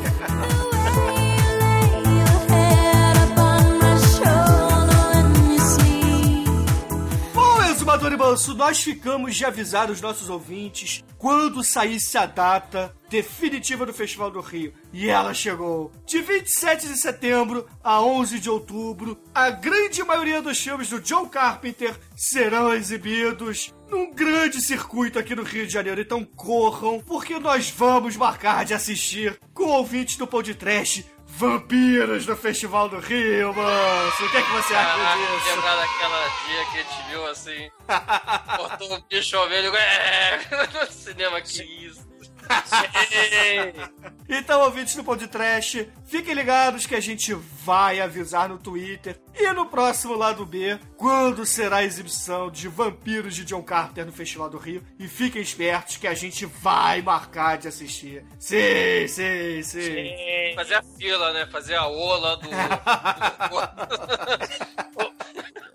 Exumador 7.79 8.11
e 8.11 8.17
Manso, 8.17 8.53
nós 8.55 8.83
ficamos 8.83 9.37
de 9.37 9.45
avisar 9.45 9.89
os 9.89 10.01
nossos 10.01 10.29
ouvintes 10.29 11.01
quando 11.17 11.63
saísse 11.63 12.17
a 12.17 12.25
data 12.25 12.93
definitiva 13.09 13.85
do 13.85 13.93
Festival 13.93 14.29
do 14.29 14.41
Rio. 14.41 14.73
E 14.91 15.07
ela 15.07 15.33
chegou. 15.33 15.89
De 16.05 16.21
27 16.21 16.89
de 16.89 16.97
setembro 16.97 17.65
a 17.81 18.01
11 18.01 18.37
de 18.41 18.49
outubro, 18.49 19.17
a 19.33 19.49
grande 19.49 20.03
maioria 20.03 20.41
dos 20.41 20.59
filmes 20.59 20.89
do 20.89 20.99
John 20.99 21.29
Carpenter 21.29 21.97
serão 22.17 22.73
exibidos 22.73 23.73
num 23.89 24.11
grande 24.13 24.61
circuito 24.61 25.17
aqui 25.17 25.33
no 25.33 25.43
Rio 25.43 25.65
de 25.65 25.71
Janeiro. 25.71 26.01
Então 26.01 26.25
corram, 26.25 26.99
porque 26.99 27.39
nós 27.39 27.69
vamos 27.69 28.17
marcar 28.17 28.65
de 28.65 28.73
assistir 28.73 29.39
com 29.53 29.63
ouvintes 29.63 30.17
do 30.17 30.27
Podcast 30.27 31.05
Vampiros 31.39 32.27
no 32.27 32.35
Festival 32.35 32.89
do 32.89 32.99
Rio, 32.99 33.53
mano. 33.53 34.09
O 34.09 34.29
que, 34.29 34.37
é 34.37 34.41
que 34.41 34.51
você 34.51 34.75
acha 34.75 35.17
disso? 35.17 35.55
Lembrar 35.55 35.75
daquela 35.77 36.27
dia 36.45 36.65
que 36.65 36.77
a 36.77 36.83
gente 36.83 37.09
viu 37.09 37.25
assim, 37.27 37.71
botou 38.57 38.97
um 38.97 39.01
bicho 39.09 39.37
ao 39.37 39.47
meio 39.47 39.73
é, 39.73 40.41
no 40.73 40.91
cinema, 40.91 41.39
que 41.39 41.63
isso. 41.63 42.08
então, 44.27 44.61
ouvintes 44.61 44.95
do 44.95 45.03
Podcast, 45.03 45.87
fiquem 46.05 46.33
ligados 46.33 46.85
que 46.85 46.95
a 46.95 46.99
gente 46.99 47.33
vai 47.33 47.99
avisar 47.99 48.49
no 48.49 48.57
Twitter 48.57 49.19
e 49.35 49.51
no 49.53 49.65
próximo 49.67 50.15
lado 50.15 50.45
B 50.45 50.79
quando 50.97 51.45
será 51.45 51.77
a 51.77 51.83
exibição 51.83 52.49
de 52.49 52.67
Vampiros 52.67 53.35
de 53.35 53.45
John 53.45 53.61
Carter 53.61 54.05
no 54.05 54.11
Festival 54.11 54.49
do 54.49 54.57
Rio. 54.57 54.83
E 54.97 55.07
fiquem 55.07 55.41
espertos 55.41 55.97
que 55.97 56.07
a 56.07 56.13
gente 56.13 56.45
vai 56.45 57.01
marcar 57.01 57.57
de 57.57 57.67
assistir. 57.67 58.25
Sim, 58.39 59.07
sim, 59.07 59.63
sim. 59.63 59.81
sim. 59.81 60.55
Fazer 60.55 60.75
a 60.75 60.83
fila, 60.83 61.33
né? 61.33 61.45
Fazer 61.45 61.75
a 61.75 61.87
ola 61.87 62.37
do. 62.37 62.49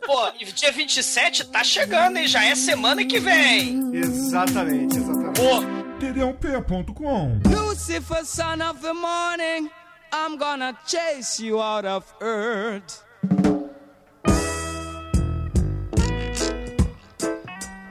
Pô, 0.05 0.31
dia 0.55 0.71
27 0.71 1.47
tá 1.47 1.65
chegando, 1.65 2.19
hein? 2.19 2.29
Já 2.29 2.45
é 2.45 2.55
semana 2.55 3.05
que 3.05 3.19
vem. 3.19 3.95
Exatamente, 3.95 4.99
exatamente. 4.99 5.41
Pô 5.41 5.84
td1p.com. 6.01 7.43
Lucifer, 7.51 8.25
son 8.25 8.63
of 8.63 8.81
the 8.83 8.95
morning, 8.95 9.71
I'm 10.13 10.37
gonna 10.37 10.77
chase 10.87 11.41
you 11.41 11.61
out 11.61 11.85
of 11.85 12.13
earth. 12.21 13.03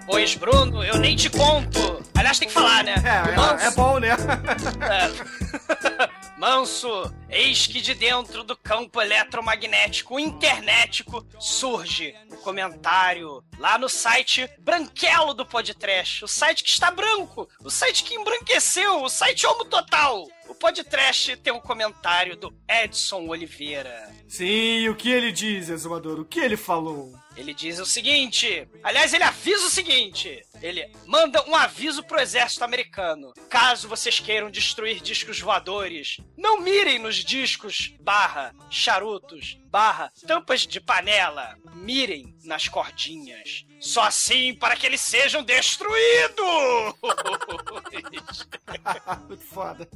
Pois, 0.06 0.36
Bruno, 0.36 0.84
eu 0.84 1.00
nem 1.00 1.16
te 1.16 1.30
conto. 1.30 2.04
Aliás, 2.16 2.38
tem 2.38 2.48
que 2.48 2.54
falar, 2.54 2.84
né? 2.84 2.94
É, 3.04 3.64
é, 3.64 3.68
é 3.68 3.72
bom, 3.72 4.00
né? 4.00 4.10
É. 4.10 6.14
Manso, 6.44 7.10
eis 7.30 7.68
que 7.68 7.80
de 7.80 7.94
dentro 7.94 8.44
do 8.44 8.54
campo 8.54 9.02
eletromagnético 9.02 10.20
internetico 10.20 11.26
surge 11.40 12.14
um 12.30 12.36
comentário 12.36 13.42
lá 13.58 13.78
no 13.78 13.88
site 13.88 14.50
branquelo 14.60 15.34
do 15.34 15.46
podcast, 15.46 16.26
o 16.26 16.28
site 16.28 16.62
que 16.66 16.70
está 16.70 16.92
branco, 16.92 17.48
o 17.64 17.70
site 17.70 18.04
que 18.04 18.16
embranqueceu, 18.16 19.04
o 19.04 19.08
site 19.08 19.48
homo 19.48 19.64
total. 19.64 20.28
O 20.54 20.56
podcast 20.56 21.36
tem 21.38 21.52
um 21.52 21.60
comentário 21.60 22.38
do 22.38 22.56
Edson 22.70 23.28
Oliveira. 23.28 24.08
Sim, 24.28 24.88
o 24.88 24.96
que 24.96 25.10
ele 25.10 25.32
diz, 25.32 25.68
Exumador? 25.68 26.20
O 26.20 26.26
que 26.26 26.40
ele 26.40 26.56
falou? 26.56 27.12
Ele 27.36 27.56
diz 27.56 27.80
o 27.80 27.88
seguinte: 27.88 28.68
aliás, 28.84 29.16
ele 29.16 29.24
avisa 29.24 29.66
o 29.66 29.72
seguinte: 29.72 30.46
ele 30.62 30.88
manda 31.08 31.44
um 31.50 31.56
aviso 31.56 32.04
pro 32.04 32.22
exército 32.22 32.64
americano. 32.64 33.34
Caso 33.50 33.88
vocês 33.88 34.20
queiram 34.20 34.52
destruir 34.52 35.02
discos 35.02 35.40
voadores, 35.40 36.18
não 36.38 36.62
mirem 36.62 37.00
nos 37.00 37.16
discos 37.16 37.92
barra 38.00 38.54
charutos 38.70 39.58
barra 39.74 40.12
tampas 40.28 40.68
de 40.68 40.80
panela. 40.80 41.58
Mirem 41.84 42.34
nas 42.46 42.70
cordinhas. 42.70 43.66
Só 43.80 44.04
assim 44.04 44.54
para 44.54 44.78
que 44.78 44.86
eles 44.86 45.02
sejam 45.02 45.44
destruídos! 45.44 46.94
Muito 49.28 49.44
foda. 49.46 49.88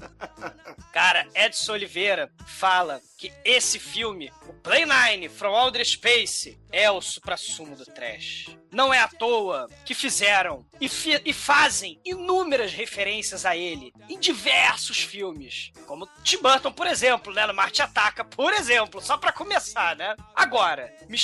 Cara, 0.92 1.28
Edson 1.34 1.74
Oliveira 1.74 2.30
fala 2.46 3.02
que 3.18 3.32
esse 3.46 3.80
filme, 3.80 4.32
o 4.48 4.54
Play 4.54 4.86
Nine 4.86 5.30
from 5.30 5.56
Outer 5.56 5.86
Space, 5.86 6.60
é 6.72 6.92
o 6.92 7.00
supra-sumo 7.00 7.76
do 7.76 7.86
trash. 7.86 8.48
Não 8.72 8.94
é 8.94 9.00
à 9.00 9.08
toa 9.08 9.70
que 9.86 9.94
fizeram 9.94 10.66
e, 10.82 10.90
fi 10.90 11.22
e 11.24 11.32
fazem 11.32 12.00
inúmeras 12.04 12.74
referências 12.74 13.46
a 13.46 13.56
ele 13.56 13.94
em 14.10 14.20
diversos 14.20 15.00
filmes. 15.00 15.72
Como 15.86 16.08
Tim 16.24 16.42
Burton, 16.42 16.72
por 16.72 16.86
exemplo, 16.86 17.34
né? 17.34 17.48
No 17.48 17.54
Marte 17.54 17.82
Ataca, 17.82 18.26
por 18.26 18.54
exemplo, 18.54 19.02
só 19.02 19.18
para 19.18 19.32
começar, 19.32 19.96
né? 19.96 20.16
Agora, 20.36 20.94
me 21.08 21.16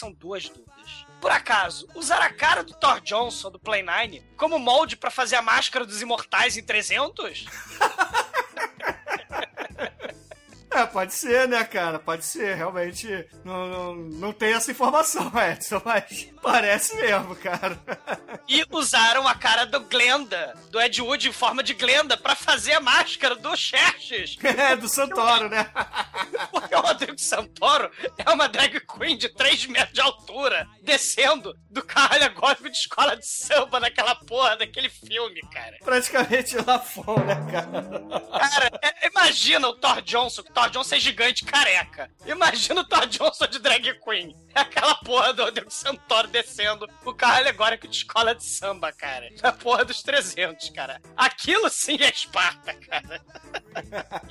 esclareçam 0.00 0.12
duas 0.12 0.48
dúvidas. 0.48 1.06
Por 1.20 1.30
acaso, 1.30 1.86
usar 1.94 2.22
a 2.22 2.32
cara 2.32 2.64
do 2.64 2.72
Thor 2.72 3.00
Johnson 3.00 3.50
do 3.50 3.58
Play 3.58 3.82
9 3.82 4.22
como 4.36 4.58
molde 4.58 4.96
para 4.96 5.10
fazer 5.10 5.36
a 5.36 5.42
máscara 5.42 5.84
dos 5.84 6.00
imortais 6.00 6.56
em 6.56 6.62
300? 6.62 7.44
É, 10.72 10.86
pode 10.86 11.12
ser, 11.12 11.48
né, 11.48 11.64
cara? 11.64 11.98
Pode 11.98 12.24
ser. 12.24 12.54
Realmente 12.54 13.26
não, 13.44 13.66
não, 13.66 13.94
não 13.96 14.32
tem 14.32 14.52
essa 14.52 14.70
informação, 14.70 15.30
Edson, 15.36 15.82
mas 15.84 16.28
parece 16.40 16.94
mesmo, 16.94 17.34
cara. 17.34 17.76
E 18.48 18.64
usaram 18.70 19.26
a 19.26 19.34
cara 19.34 19.66
do 19.66 19.80
Glenda, 19.80 20.56
do 20.70 20.80
Ed 20.80 21.02
Wood 21.02 21.28
em 21.28 21.32
forma 21.32 21.62
de 21.62 21.74
Glenda, 21.74 22.16
para 22.16 22.36
fazer 22.36 22.74
a 22.74 22.80
máscara 22.80 23.34
do 23.34 23.54
Xerxes. 23.56 24.36
É, 24.60 24.76
do 24.76 24.88
Santoro, 24.88 25.48
né? 25.48 25.70
Porque 26.50 26.74
o 26.74 26.80
Rodrigo 26.80 27.18
Santoro 27.18 27.90
é 28.18 28.30
uma 28.30 28.48
drag 28.48 28.80
queen 28.80 29.16
de 29.16 29.28
3 29.28 29.66
metros 29.66 29.92
de 29.92 30.00
altura, 30.00 30.68
descendo 30.82 31.54
do 31.70 31.82
caralho 31.82 32.24
agórico 32.24 32.68
de 32.68 32.76
escola 32.76 33.16
de 33.16 33.26
samba 33.26 33.80
naquela 33.80 34.14
porra 34.14 34.56
daquele 34.56 34.88
filme, 34.88 35.40
cara. 35.52 35.76
Praticamente 35.82 36.56
Lafon, 36.56 37.16
né, 37.20 37.36
cara? 37.50 38.48
Cara, 38.50 38.70
é, 38.82 39.08
imagina 39.08 39.68
o 39.68 39.74
Thor 39.74 40.02
Johnson, 40.02 40.42
o 40.42 40.44
Thor 40.44 40.70
Johnson 40.70 40.94
é 40.96 41.00
gigante 41.00 41.44
careca. 41.44 42.10
Imagina 42.26 42.80
o 42.80 42.84
Thor 42.84 43.06
Johnson 43.06 43.46
de 43.46 43.58
drag 43.58 44.00
queen. 44.00 44.36
É 44.54 44.60
aquela 44.60 44.94
porra 44.96 45.32
do 45.32 45.44
Rodrigo 45.44 45.70
Santoro 45.70 46.28
descendo 46.28 46.88
o 47.04 47.14
carro 47.14 47.38
alegórico 47.38 47.86
de 47.86 47.96
escola 47.96 48.34
de 48.34 48.44
samba, 48.44 48.92
cara. 48.92 49.28
Na 49.42 49.52
porra 49.52 49.84
dos 49.84 50.02
300, 50.02 50.70
cara. 50.70 51.00
Aquilo 51.16 51.68
sim 51.70 51.98
é 52.00 52.10
Esparta, 52.10 52.74
cara. 52.74 53.22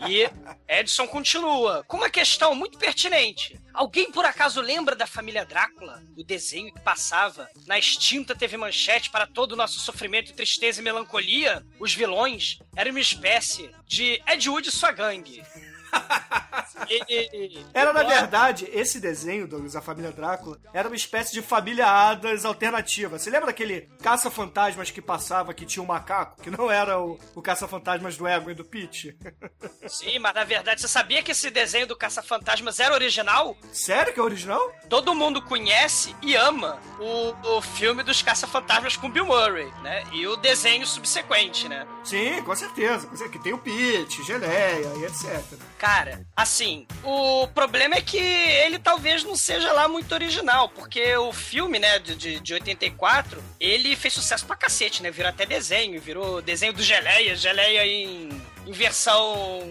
E 0.08 0.30
Edson 0.68 1.08
continua 1.08 1.79
com 1.88 1.98
uma 1.98 2.10
questão 2.10 2.54
muito 2.56 2.78
pertinente. 2.78 3.60
Alguém 3.74 4.12
por 4.12 4.26
acaso 4.26 4.62
lembra 4.62 4.96
da 4.96 5.08
família 5.08 5.46
Drácula? 5.46 6.04
O 6.18 6.24
desenho 6.24 6.74
que 6.74 6.82
passava 6.82 7.50
na 7.66 7.78
extinta 7.78 8.36
TV 8.36 8.58
Manchete 8.58 9.10
para 9.10 9.28
todo 9.28 9.54
o 9.54 9.56
nosso 9.56 9.80
sofrimento, 9.80 10.34
tristeza 10.34 10.82
e 10.82 10.84
melancolia? 10.84 11.66
Os 11.80 11.94
vilões 11.94 12.60
eram 12.76 12.92
uma 12.92 13.00
espécie 13.00 13.70
de 13.86 14.22
Ed 14.28 14.50
Wood 14.50 14.70
e 14.70 14.72
sua 14.72 14.92
gangue. 14.92 15.44
era, 17.74 17.94
na 17.94 18.04
verdade, 18.04 18.68
esse 18.72 19.00
desenho, 19.00 19.48
Douglas, 19.48 19.76
a 19.76 19.82
família 19.82 20.12
Drácula, 20.12 20.60
era 20.74 20.88
uma 20.88 20.96
espécie 20.96 21.34
de 21.34 21.42
família 21.42 21.86
Adas 21.86 22.46
alternativa. 22.46 23.18
Você 23.18 23.30
lembra 23.30 23.48
daquele 23.48 23.90
caça-fantasmas 24.02 24.92
que 24.92 25.02
passava 25.02 25.54
que 25.54 25.66
tinha 25.66 25.84
um 25.84 25.88
macaco? 25.88 26.42
Que 26.42 26.50
não 26.50 26.70
era 26.70 27.00
o, 27.00 27.20
o 27.36 27.42
caça-fantasmas 27.42 28.18
do 28.18 28.28
Ego 28.28 28.52
e 28.52 28.56
do 28.56 28.66
Pete? 28.66 29.18
Sim, 29.88 30.20
mas 30.20 30.34
na 30.34 30.44
verdade, 30.44 30.82
você 30.82 30.88
sabia 30.88 31.22
que 31.24 31.32
esse 31.32 31.50
desenho 31.50 31.88
do 31.88 31.96
caça-fantasmas 31.96 32.80
era 32.80 32.94
original? 32.94 33.58
Sério 33.72 34.14
que 34.14 34.20
é 34.20 34.24
original? 34.24 34.72
Todo 34.88 35.16
mundo 35.16 35.42
conhece 35.42 36.16
e 36.22 36.36
ama 36.36 36.80
o, 37.00 37.58
o 37.58 37.62
filme 37.62 38.04
dos 38.04 38.22
caça-fantasmas 38.22 38.96
com 38.96 39.10
Bill 39.10 39.26
Murray, 39.26 39.72
né? 39.82 40.04
E 40.12 40.28
o 40.28 40.36
desenho 40.36 40.86
subsequente, 40.86 41.68
né? 41.68 41.88
Sim, 42.04 42.42
com 42.44 42.56
certeza. 42.56 43.08
Que 43.30 43.40
tem 43.40 43.54
o 43.54 43.58
Pete, 43.58 44.24
Geleia 44.24 44.94
e 44.98 45.04
etc. 45.04 45.60
Cara, 45.80 46.26
assim, 46.36 46.86
o 47.06 47.48
problema 47.48 47.96
é 47.96 48.02
que 48.02 48.18
ele 48.18 48.78
talvez 48.78 49.24
não 49.24 49.38
seja 49.38 49.72
lá 49.72 49.88
muito 49.88 50.12
original, 50.12 50.68
porque 50.68 51.16
o 51.16 51.32
filme, 51.32 51.80
né, 51.80 51.98
de, 52.00 52.38
de 52.42 52.54
84, 52.54 53.42
ele 53.58 53.96
fez 53.96 54.14
sucesso 54.14 54.46
pra 54.46 54.58
cacete, 54.58 55.02
né? 55.02 55.10
Virou 55.10 55.30
até 55.30 55.46
desenho, 55.46 56.02
virou 56.02 56.42
desenho 56.42 56.74
do 56.74 56.84
Geleia, 56.84 57.34
Geleia 57.34 57.86
em, 57.88 58.30
em 58.68 58.72
versão 58.74 59.64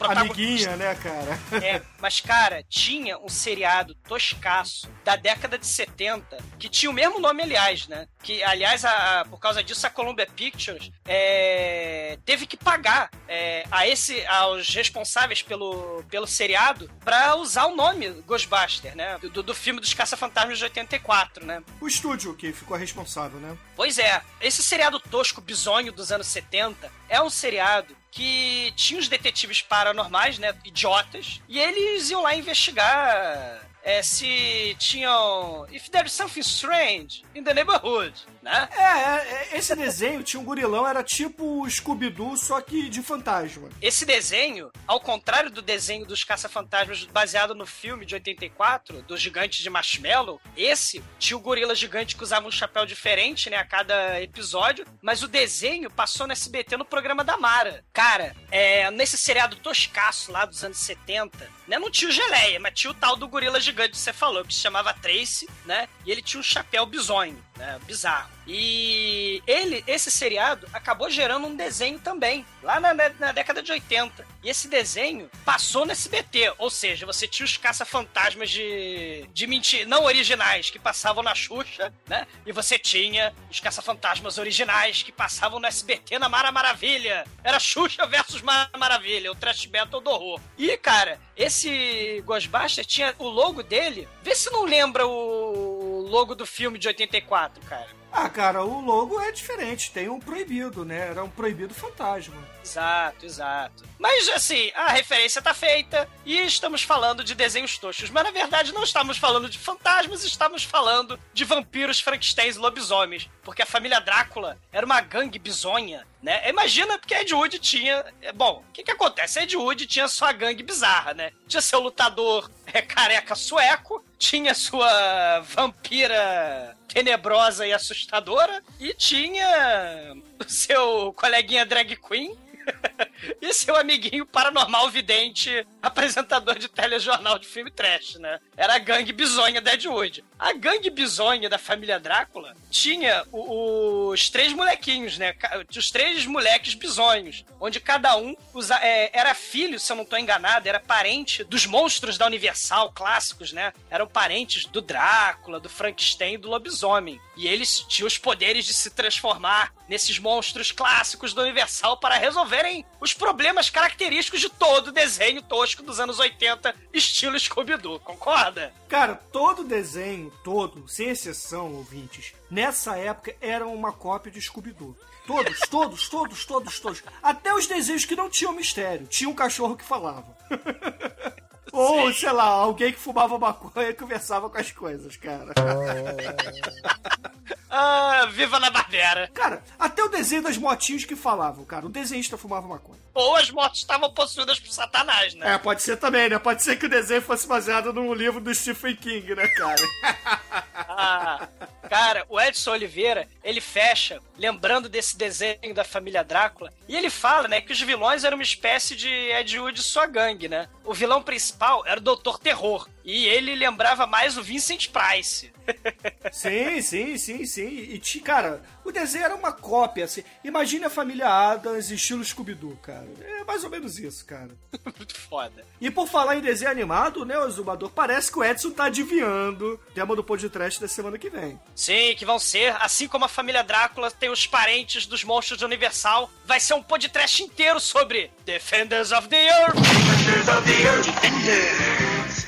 Amiguinha, 0.00 0.76
né, 0.76 0.94
cara? 0.94 1.38
É, 1.68 1.82
mas, 2.00 2.20
cara, 2.20 2.62
tinha 2.68 3.18
um 3.18 3.28
seriado 3.28 3.94
toscaço 3.94 4.88
da 5.04 5.16
década 5.16 5.58
de 5.58 5.66
70 5.66 6.38
que 6.58 6.68
tinha 6.68 6.90
o 6.90 6.94
mesmo 6.94 7.18
nome, 7.18 7.42
aliás, 7.42 7.88
né? 7.88 8.06
Que, 8.22 8.42
aliás, 8.42 8.84
a, 8.84 9.20
a, 9.20 9.24
por 9.24 9.38
causa 9.38 9.62
disso, 9.62 9.86
a 9.86 9.90
Columbia 9.90 10.26
Pictures 10.26 10.90
é, 11.04 12.18
teve 12.24 12.46
que 12.46 12.56
pagar 12.56 13.10
é, 13.26 13.64
a 13.70 13.88
esse, 13.88 14.24
aos 14.26 14.68
responsáveis 14.74 15.42
pelo, 15.42 16.04
pelo 16.08 16.26
seriado 16.26 16.90
pra 17.04 17.34
usar 17.36 17.66
o 17.66 17.74
nome 17.74 18.08
Ghostbuster, 18.26 18.94
né? 18.94 19.18
Do, 19.18 19.42
do 19.42 19.54
filme 19.54 19.80
dos 19.80 19.94
Caça-Fantasmas 19.94 20.58
de 20.58 20.64
84, 20.64 21.44
né? 21.44 21.62
O 21.80 21.88
estúdio 21.88 22.34
que 22.34 22.52
ficou 22.52 22.76
responsável, 22.76 23.40
né? 23.40 23.56
Pois 23.74 23.98
é. 23.98 24.22
Esse 24.40 24.62
seriado 24.62 25.00
tosco, 25.00 25.40
bizonho 25.40 25.92
dos 25.92 26.12
anos 26.12 26.26
70, 26.28 26.90
é 27.08 27.20
um 27.20 27.30
seriado 27.30 27.96
que 28.10 28.72
tinha 28.76 28.98
os 28.98 29.08
detetives 29.08 29.62
paranormais, 29.62 30.38
né, 30.38 30.54
idiotas, 30.64 31.40
e 31.48 31.58
eles 31.58 32.10
iam 32.10 32.22
lá 32.22 32.34
investigar 32.34 33.67
é, 33.82 34.02
se 34.02 34.76
tinham. 34.78 35.66
If 35.72 35.88
there's 35.88 36.12
something 36.12 36.40
strange 36.40 37.24
in 37.34 37.42
the 37.42 37.54
neighborhood, 37.54 38.14
né? 38.42 38.68
É, 38.72 38.82
é, 38.82 39.48
é, 39.54 39.58
esse 39.58 39.74
desenho 39.74 40.22
tinha 40.22 40.40
um 40.40 40.44
gorilão, 40.44 40.86
era 40.86 41.02
tipo 41.02 41.62
o 41.62 41.70
Scooby-Doo, 41.70 42.36
só 42.36 42.60
que 42.60 42.88
de 42.88 43.02
fantasma. 43.02 43.68
Esse 43.80 44.04
desenho, 44.04 44.70
ao 44.86 45.00
contrário 45.00 45.50
do 45.50 45.62
desenho 45.62 46.04
dos 46.04 46.24
caça-fantasmas 46.24 47.04
baseado 47.04 47.54
no 47.54 47.66
filme 47.66 48.04
de 48.04 48.14
84, 48.14 49.02
dos 49.02 49.20
gigantes 49.20 49.62
de 49.62 49.70
marshmallow, 49.70 50.40
esse 50.56 51.02
tinha 51.18 51.36
o 51.36 51.40
gorila 51.40 51.74
gigante 51.74 52.16
que 52.16 52.22
usava 52.22 52.46
um 52.46 52.52
chapéu 52.52 52.84
diferente, 52.84 53.48
né, 53.48 53.56
a 53.56 53.64
cada 53.64 54.20
episódio, 54.20 54.84
mas 55.00 55.22
o 55.22 55.28
desenho 55.28 55.90
passou 55.90 56.26
no 56.26 56.32
SBT 56.32 56.76
no 56.76 56.84
programa 56.84 57.24
da 57.24 57.36
Mara. 57.36 57.84
Cara, 57.92 58.36
é, 58.50 58.90
nesse 58.90 59.16
seriado 59.16 59.56
toscaço 59.56 60.30
lá 60.30 60.44
dos 60.44 60.62
anos 60.62 60.78
70, 60.78 61.50
né, 61.66 61.78
não 61.78 61.90
tinha 61.90 62.08
o 62.08 62.12
geleia, 62.12 62.60
mas 62.60 62.74
tinha 62.74 62.90
o 62.90 62.94
tal 62.94 63.16
do 63.16 63.28
gorila 63.28 63.60
gigante 63.60 63.67
que 63.72 63.96
você 63.96 64.12
falou, 64.12 64.44
que 64.44 64.54
se 64.54 64.60
chamava 64.60 64.92
Tracy, 64.94 65.48
né, 65.64 65.88
e 66.04 66.10
ele 66.10 66.22
tinha 66.22 66.40
um 66.40 66.44
chapéu 66.44 66.86
bizonho, 66.86 67.42
né, 67.56 67.78
bizarro. 67.86 68.30
E 68.46 69.42
ele, 69.46 69.84
esse 69.86 70.10
seriado, 70.10 70.66
acabou 70.72 71.10
gerando 71.10 71.46
um 71.46 71.54
desenho 71.54 71.98
também, 71.98 72.46
lá 72.62 72.80
na, 72.80 72.94
na 72.94 73.30
década 73.30 73.62
de 73.62 73.70
80. 73.70 74.26
E 74.42 74.48
esse 74.48 74.68
desenho 74.68 75.30
passou 75.44 75.84
no 75.84 75.92
SBT, 75.92 76.54
ou 76.56 76.70
seja, 76.70 77.04
você 77.04 77.28
tinha 77.28 77.44
os 77.44 77.58
caça-fantasmas 77.58 78.48
de, 78.48 79.28
de 79.34 79.46
mentira, 79.46 79.84
não 79.84 80.04
originais, 80.04 80.70
que 80.70 80.78
passavam 80.78 81.22
na 81.22 81.34
Xuxa, 81.34 81.92
né? 82.06 82.26
E 82.46 82.52
você 82.52 82.78
tinha 82.78 83.34
os 83.50 83.60
caça-fantasmas 83.60 84.38
originais 84.38 85.02
que 85.02 85.12
passavam 85.12 85.60
no 85.60 85.66
SBT 85.66 86.18
na 86.18 86.28
Mara 86.28 86.50
Maravilha. 86.50 87.26
Era 87.44 87.58
Xuxa 87.58 88.06
versus 88.06 88.40
Mara 88.40 88.70
Maravilha, 88.78 89.30
o 89.30 89.34
trash 89.34 89.66
metal 89.66 90.00
do 90.00 90.08
horror. 90.08 90.40
E, 90.56 90.74
cara, 90.78 91.20
esse 91.36 92.22
Ghostbuster 92.24 92.84
tinha 92.84 93.14
o 93.18 93.28
logo 93.28 93.57
dele. 93.62 94.08
Vê 94.22 94.34
se 94.34 94.50
não 94.50 94.64
lembra 94.64 95.06
o 95.06 96.06
logo 96.08 96.34
do 96.34 96.46
filme 96.46 96.78
de 96.78 96.88
84, 96.88 97.62
cara. 97.66 97.97
Ah, 98.10 98.28
cara, 98.28 98.64
o 98.64 98.80
logo 98.80 99.20
é 99.20 99.30
diferente. 99.30 99.92
Tem 99.92 100.08
um 100.08 100.18
proibido, 100.18 100.84
né? 100.84 101.08
Era 101.10 101.22
um 101.22 101.30
proibido 101.30 101.74
fantasma. 101.74 102.36
Exato, 102.64 103.24
exato. 103.24 103.84
Mas 103.98 104.28
assim, 104.28 104.70
a 104.74 104.88
referência 104.88 105.40
tá 105.40 105.54
feita 105.54 106.08
e 106.24 106.38
estamos 106.44 106.82
falando 106.82 107.24
de 107.24 107.34
desenhos 107.34 107.78
toscos. 107.78 108.10
Mas 108.10 108.24
na 108.24 108.30
verdade 108.30 108.72
não 108.72 108.82
estamos 108.82 109.16
falando 109.18 109.48
de 109.48 109.58
fantasmas, 109.58 110.24
estamos 110.24 110.64
falando 110.64 111.18
de 111.32 111.44
vampiros, 111.44 112.00
Frankensteins 112.00 112.56
e 112.56 112.58
lobisomens. 112.58 113.30
Porque 113.42 113.62
a 113.62 113.66
família 113.66 114.00
Drácula 114.00 114.58
era 114.72 114.84
uma 114.84 115.00
gangue 115.00 115.38
bizonha, 115.38 116.06
né? 116.22 116.48
Imagina 116.48 116.98
porque 116.98 117.14
Ed 117.14 117.34
Wood 117.34 117.58
tinha. 117.58 118.04
Bom, 118.34 118.64
o 118.68 118.72
que 118.72 118.82
que 118.82 118.90
acontece? 118.90 119.40
Ed 119.40 119.56
Wood 119.56 119.86
tinha 119.86 120.08
sua 120.08 120.32
gangue 120.32 120.62
bizarra, 120.62 121.14
né? 121.14 121.32
Tinha 121.46 121.62
seu 121.62 121.80
lutador 121.80 122.50
é, 122.66 122.82
careca 122.82 123.34
sueco, 123.34 124.04
tinha 124.18 124.54
sua 124.54 125.40
vampira 125.40 126.76
tenebrosa 126.88 127.66
e 127.66 127.72
assustadora, 127.72 128.62
e 128.80 128.92
tinha 128.94 130.14
o 130.40 130.44
seu 130.48 131.12
coleguinha 131.12 131.64
drag 131.64 131.96
queen. 131.96 132.36
e 133.40 133.52
seu 133.52 133.76
amiguinho 133.76 134.26
paranormal 134.26 134.90
vidente, 134.90 135.66
apresentador 135.82 136.58
de 136.58 136.68
telejornal 136.68 137.38
de 137.38 137.46
filme 137.46 137.70
trash, 137.70 138.16
né? 138.16 138.38
Era 138.56 138.74
a 138.74 138.78
gangue 138.78 139.12
bizonha 139.12 139.60
da 139.60 139.72
Wood. 139.86 140.24
A 140.38 140.52
gangue 140.52 140.90
bizonha 140.90 141.48
da 141.48 141.58
família 141.58 141.98
Drácula 141.98 142.56
tinha 142.70 143.24
o, 143.32 144.10
os 144.10 144.28
três 144.28 144.52
molequinhos, 144.52 145.18
né? 145.18 145.34
Os 145.76 145.90
três 145.90 146.26
moleques 146.26 146.74
bizonhos, 146.74 147.44
onde 147.60 147.80
cada 147.80 148.16
um 148.16 148.36
usa, 148.54 148.76
é, 148.76 149.10
era 149.12 149.34
filho, 149.34 149.78
se 149.78 149.90
eu 149.92 149.96
não 149.96 150.04
tô 150.04 150.16
enganado, 150.16 150.68
era 150.68 150.80
parente 150.80 151.44
dos 151.44 151.66
monstros 151.66 152.18
da 152.18 152.26
Universal 152.26 152.92
clássicos, 152.92 153.52
né? 153.52 153.72
Eram 153.90 154.06
parentes 154.06 154.64
do 154.66 154.80
Drácula, 154.80 155.60
do 155.60 155.68
Frankenstein 155.68 156.34
e 156.34 156.38
do 156.38 156.48
lobisomem. 156.48 157.20
E 157.36 157.46
eles 157.46 157.80
tinham 157.80 158.06
os 158.06 158.18
poderes 158.18 158.64
de 158.64 158.74
se 158.74 158.90
transformar 158.90 159.72
nesses 159.88 160.18
monstros 160.18 160.72
clássicos 160.72 161.32
da 161.32 161.42
Universal 161.42 161.96
para 161.96 162.16
resolverem 162.16 162.84
os 163.00 163.07
problemas 163.14 163.70
característicos 163.70 164.40
de 164.40 164.48
todo 164.48 164.92
desenho 164.92 165.42
tosco 165.42 165.82
dos 165.82 166.00
anos 166.00 166.18
80, 166.18 166.74
estilo 166.92 167.38
Scooby-Doo, 167.38 168.00
concorda? 168.00 168.72
Cara, 168.88 169.14
todo 169.14 169.64
desenho, 169.64 170.32
todo, 170.42 170.88
sem 170.88 171.08
exceção, 171.08 171.74
ouvintes, 171.74 172.32
nessa 172.50 172.96
época 172.96 173.34
era 173.40 173.66
uma 173.66 173.92
cópia 173.92 174.32
de 174.32 174.40
Scooby-Doo. 174.40 174.96
Todos, 175.26 175.60
todos, 175.68 176.08
todos, 176.08 176.46
todos, 176.46 176.80
todos. 176.80 177.02
Até 177.22 177.54
os 177.54 177.66
desenhos 177.66 178.04
que 178.04 178.16
não 178.16 178.30
tinham 178.30 178.52
mistério. 178.52 179.06
Tinha 179.06 179.28
um 179.28 179.34
cachorro 179.34 179.76
que 179.76 179.84
falava. 179.84 180.36
Ou, 181.72 182.12
sei 182.12 182.32
lá, 182.32 182.44
alguém 182.44 182.92
que 182.92 182.98
fumava 182.98 183.38
maconha 183.38 183.90
e 183.90 183.94
conversava 183.94 184.48
com 184.48 184.58
as 184.58 184.72
coisas, 184.72 185.16
cara. 185.16 185.52
ah, 187.68 188.26
viva 188.32 188.58
na 188.58 188.70
Barbera! 188.70 189.28
Cara, 189.34 189.62
até 189.78 190.02
o 190.02 190.08
desenho 190.08 190.42
das 190.42 190.56
motinhos 190.56 191.04
que 191.04 191.14
falavam, 191.14 191.64
cara. 191.64 191.86
O 191.86 191.90
desenhista 191.90 192.38
fumava 192.38 192.66
maconha. 192.66 192.97
Ou 193.18 193.34
as 193.34 193.50
motos 193.50 193.80
estavam 193.80 194.08
possuídas 194.12 194.60
por 194.60 194.70
Satanás, 194.70 195.34
né? 195.34 195.54
É, 195.54 195.58
pode 195.58 195.82
ser 195.82 195.96
também, 195.96 196.28
né? 196.28 196.38
Pode 196.38 196.62
ser 196.62 196.76
que 196.76 196.86
o 196.86 196.88
desenho 196.88 197.20
fosse 197.20 197.48
baseado 197.48 197.92
num 197.92 198.14
livro 198.14 198.40
do 198.40 198.54
Stephen 198.54 198.94
King, 198.94 199.34
né, 199.34 199.48
cara? 199.48 199.82
ah, 200.72 201.48
cara, 201.90 202.24
o 202.28 202.40
Edson 202.40 202.70
Oliveira, 202.70 203.26
ele 203.42 203.60
fecha 203.60 204.20
lembrando 204.36 204.88
desse 204.88 205.16
desenho 205.16 205.74
da 205.74 205.82
família 205.82 206.22
Drácula, 206.22 206.72
e 206.88 206.96
ele 206.96 207.10
fala, 207.10 207.46
né, 207.46 207.60
que 207.60 207.72
os 207.72 207.80
vilões 207.80 208.24
eram 208.24 208.36
uma 208.36 208.42
espécie 208.42 208.96
de 208.96 209.08
Ed 209.08 209.58
Wood 209.58 209.78
e 209.78 209.82
sua 209.82 210.06
gangue, 210.06 210.48
né? 210.48 210.68
O 210.84 210.94
vilão 210.94 211.22
principal 211.22 211.84
era 211.86 212.00
o 212.00 212.02
Doutor 212.02 212.38
Terror, 212.38 212.88
e 213.08 213.26
ele 213.26 213.54
lembrava 213.54 214.06
mais 214.06 214.36
o 214.36 214.42
Vincent 214.42 214.88
Price. 214.90 215.50
sim, 216.30 216.82
sim, 216.82 217.16
sim, 217.16 217.46
sim. 217.46 217.66
E, 217.66 218.20
cara, 218.20 218.62
o 218.84 218.92
desenho 218.92 219.24
era 219.24 219.34
uma 219.34 219.50
cópia, 219.50 220.04
assim. 220.04 220.22
Imagine 220.44 220.84
a 220.84 220.90
família 220.90 221.26
Adams, 221.26 221.90
estilo 221.90 222.22
Scooby-Doo, 222.22 222.76
cara. 222.82 223.08
É 223.22 223.44
mais 223.44 223.64
ou 223.64 223.70
menos 223.70 223.98
isso, 223.98 224.26
cara. 224.26 224.50
Muito 224.84 225.14
foda. 225.14 225.64
E 225.80 225.90
por 225.90 226.06
falar 226.06 226.36
em 226.36 226.42
desenho 226.42 226.70
animado, 226.70 227.24
né, 227.24 227.38
o 227.38 227.50
Zumbador, 227.50 227.90
parece 227.90 228.30
que 228.30 228.38
o 228.38 228.44
Edson 228.44 228.72
tá 228.72 228.84
adivinhando 228.84 229.80
o 229.88 229.92
tema 229.92 230.14
do 230.14 230.22
podcast 230.22 230.78
da 230.78 230.86
semana 230.88 231.18
que 231.18 231.30
vem. 231.30 231.58
Sim, 231.74 232.14
que 232.14 232.26
vão 232.26 232.38
ser, 232.38 232.76
assim 232.78 233.08
como 233.08 233.24
a 233.24 233.28
família 233.28 233.64
Drácula 233.64 234.10
tem 234.10 234.28
os 234.28 234.46
parentes 234.46 235.06
dos 235.06 235.24
monstros 235.24 235.58
de 235.58 235.64
Universal, 235.64 236.30
vai 236.44 236.60
ser 236.60 236.74
um 236.74 236.77
podcast 236.82 237.42
inteiro 237.42 237.80
sobre 237.80 238.30
Defenders 238.44 239.12
of 239.12 239.28
the 239.28 239.36
Earth. 239.36 239.76
Defenders 239.76 240.48
of 240.48 240.64
the 240.64 240.78
Earth. 240.88 241.06
Defenders. 241.06 242.46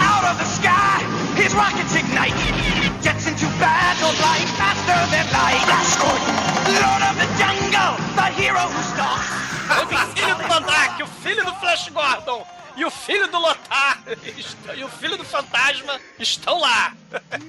Out 0.00 0.24
of 0.24 0.38
the 0.38 0.44
sky, 0.44 1.02
his 1.36 1.54
rockets 1.54 1.94
ignite. 1.94 2.34
Gets 3.02 3.26
into 3.26 3.46
battle 3.58 4.12
flying 4.20 4.46
faster 4.58 5.00
than 5.10 5.26
light. 5.32 5.60
Flash 5.64 5.96
Gordon, 5.96 6.36
Lord 6.78 7.02
of 7.08 7.16
the 7.16 7.28
Jungle, 7.40 7.94
the 8.16 8.28
hero 8.36 8.64
who 8.68 8.82
stalks. 8.92 9.28
O 9.70 9.86
filho 9.86 10.36
do 10.36 10.48
Mandrake, 10.48 11.02
o 11.02 11.06
filho 11.06 11.44
do 11.44 11.52
Flash 11.60 11.88
Gordon 11.90 12.44
e 12.80 12.84
o 12.84 12.90
filho 12.90 13.28
do 13.28 13.38
Lotar 13.38 14.02
e 14.74 14.82
o 14.82 14.88
filho 14.88 15.18
do 15.18 15.24
Fantasma 15.24 16.00
estão 16.18 16.58
lá. 16.58 16.96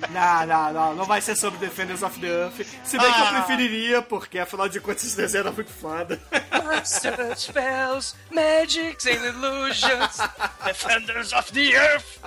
Não, 0.10 0.46
não, 0.46 0.74
não. 0.74 0.96
Não 0.96 1.06
vai 1.06 1.22
ser 1.22 1.38
sobre 1.38 1.58
Defenders 1.58 2.04
of 2.04 2.20
the 2.20 2.28
Earth. 2.28 2.68
Se 2.84 2.98
bem 2.98 3.08
ah. 3.10 3.14
que 3.14 3.22
eu 3.22 3.26
ah. 3.26 3.44
preferiria, 3.44 4.02
porque 4.02 4.40
afinal 4.40 4.68
de 4.68 4.82
contas 4.82 5.06
esse 5.06 5.16
desenho 5.16 5.44
era 5.44 5.52
muito 5.54 5.72
foda. 5.72 6.22
Monster 6.52 7.16
spells, 7.38 8.14
magics 8.30 9.06
and 9.06 9.26
illusions, 9.26 10.18
Defenders 10.66 11.32
of 11.32 11.54
the 11.54 11.72
Earth. 11.78 12.20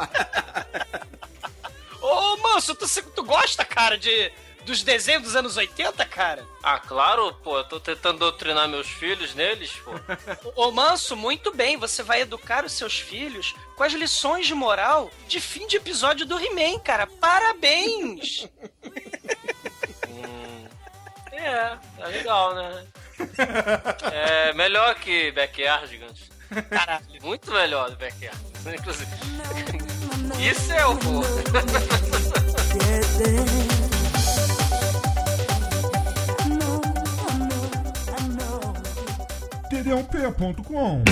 Ô, 2.00 2.06
oh, 2.06 2.36
manso, 2.38 2.74
tu, 2.74 2.86
tu 3.14 3.22
gosta, 3.22 3.66
cara, 3.66 3.98
de 3.98 4.32
dos 4.64 4.83
desenhos 4.83 5.22
dos 5.22 5.37
anos 5.37 5.57
80, 5.57 6.05
cara? 6.07 6.46
Ah, 6.62 6.79
claro, 6.79 7.33
pô, 7.42 7.59
eu 7.59 7.64
tô 7.64 7.79
tentando 7.79 8.18
doutrinar 8.18 8.68
meus 8.68 8.88
filhos 8.88 9.35
neles, 9.35 9.72
pô. 9.85 9.92
Ô, 10.57 10.70
Manso, 10.70 11.16
muito 11.16 11.53
bem, 11.55 11.77
você 11.77 12.03
vai 12.03 12.22
educar 12.22 12.64
os 12.64 12.72
seus 12.72 12.98
filhos 12.98 13.55
com 13.77 13.83
as 13.83 13.92
lições 13.92 14.46
de 14.46 14.55
moral 14.55 15.11
de 15.29 15.40
fim 15.40 15.66
de 15.66 15.77
episódio 15.77 16.27
do 16.27 16.38
He-Man, 16.38 16.79
cara. 16.81 17.07
Parabéns! 17.07 18.48
hum, 20.09 20.66
é, 21.33 21.77
tá 21.98 22.07
legal, 22.07 22.55
né? 22.55 22.87
É 24.12 24.53
melhor 24.55 24.94
que 24.96 25.31
Backyard, 25.33 25.87
gigante. 25.87 26.31
Caralho. 26.70 27.05
Muito 27.22 27.53
melhor 27.53 27.90
do 27.90 27.96
Backyard. 27.96 28.38
Inclusive. 28.66 29.11
Isso 30.40 30.72
é 30.72 30.87
o 30.87 30.94
td1p.com. 39.84 41.04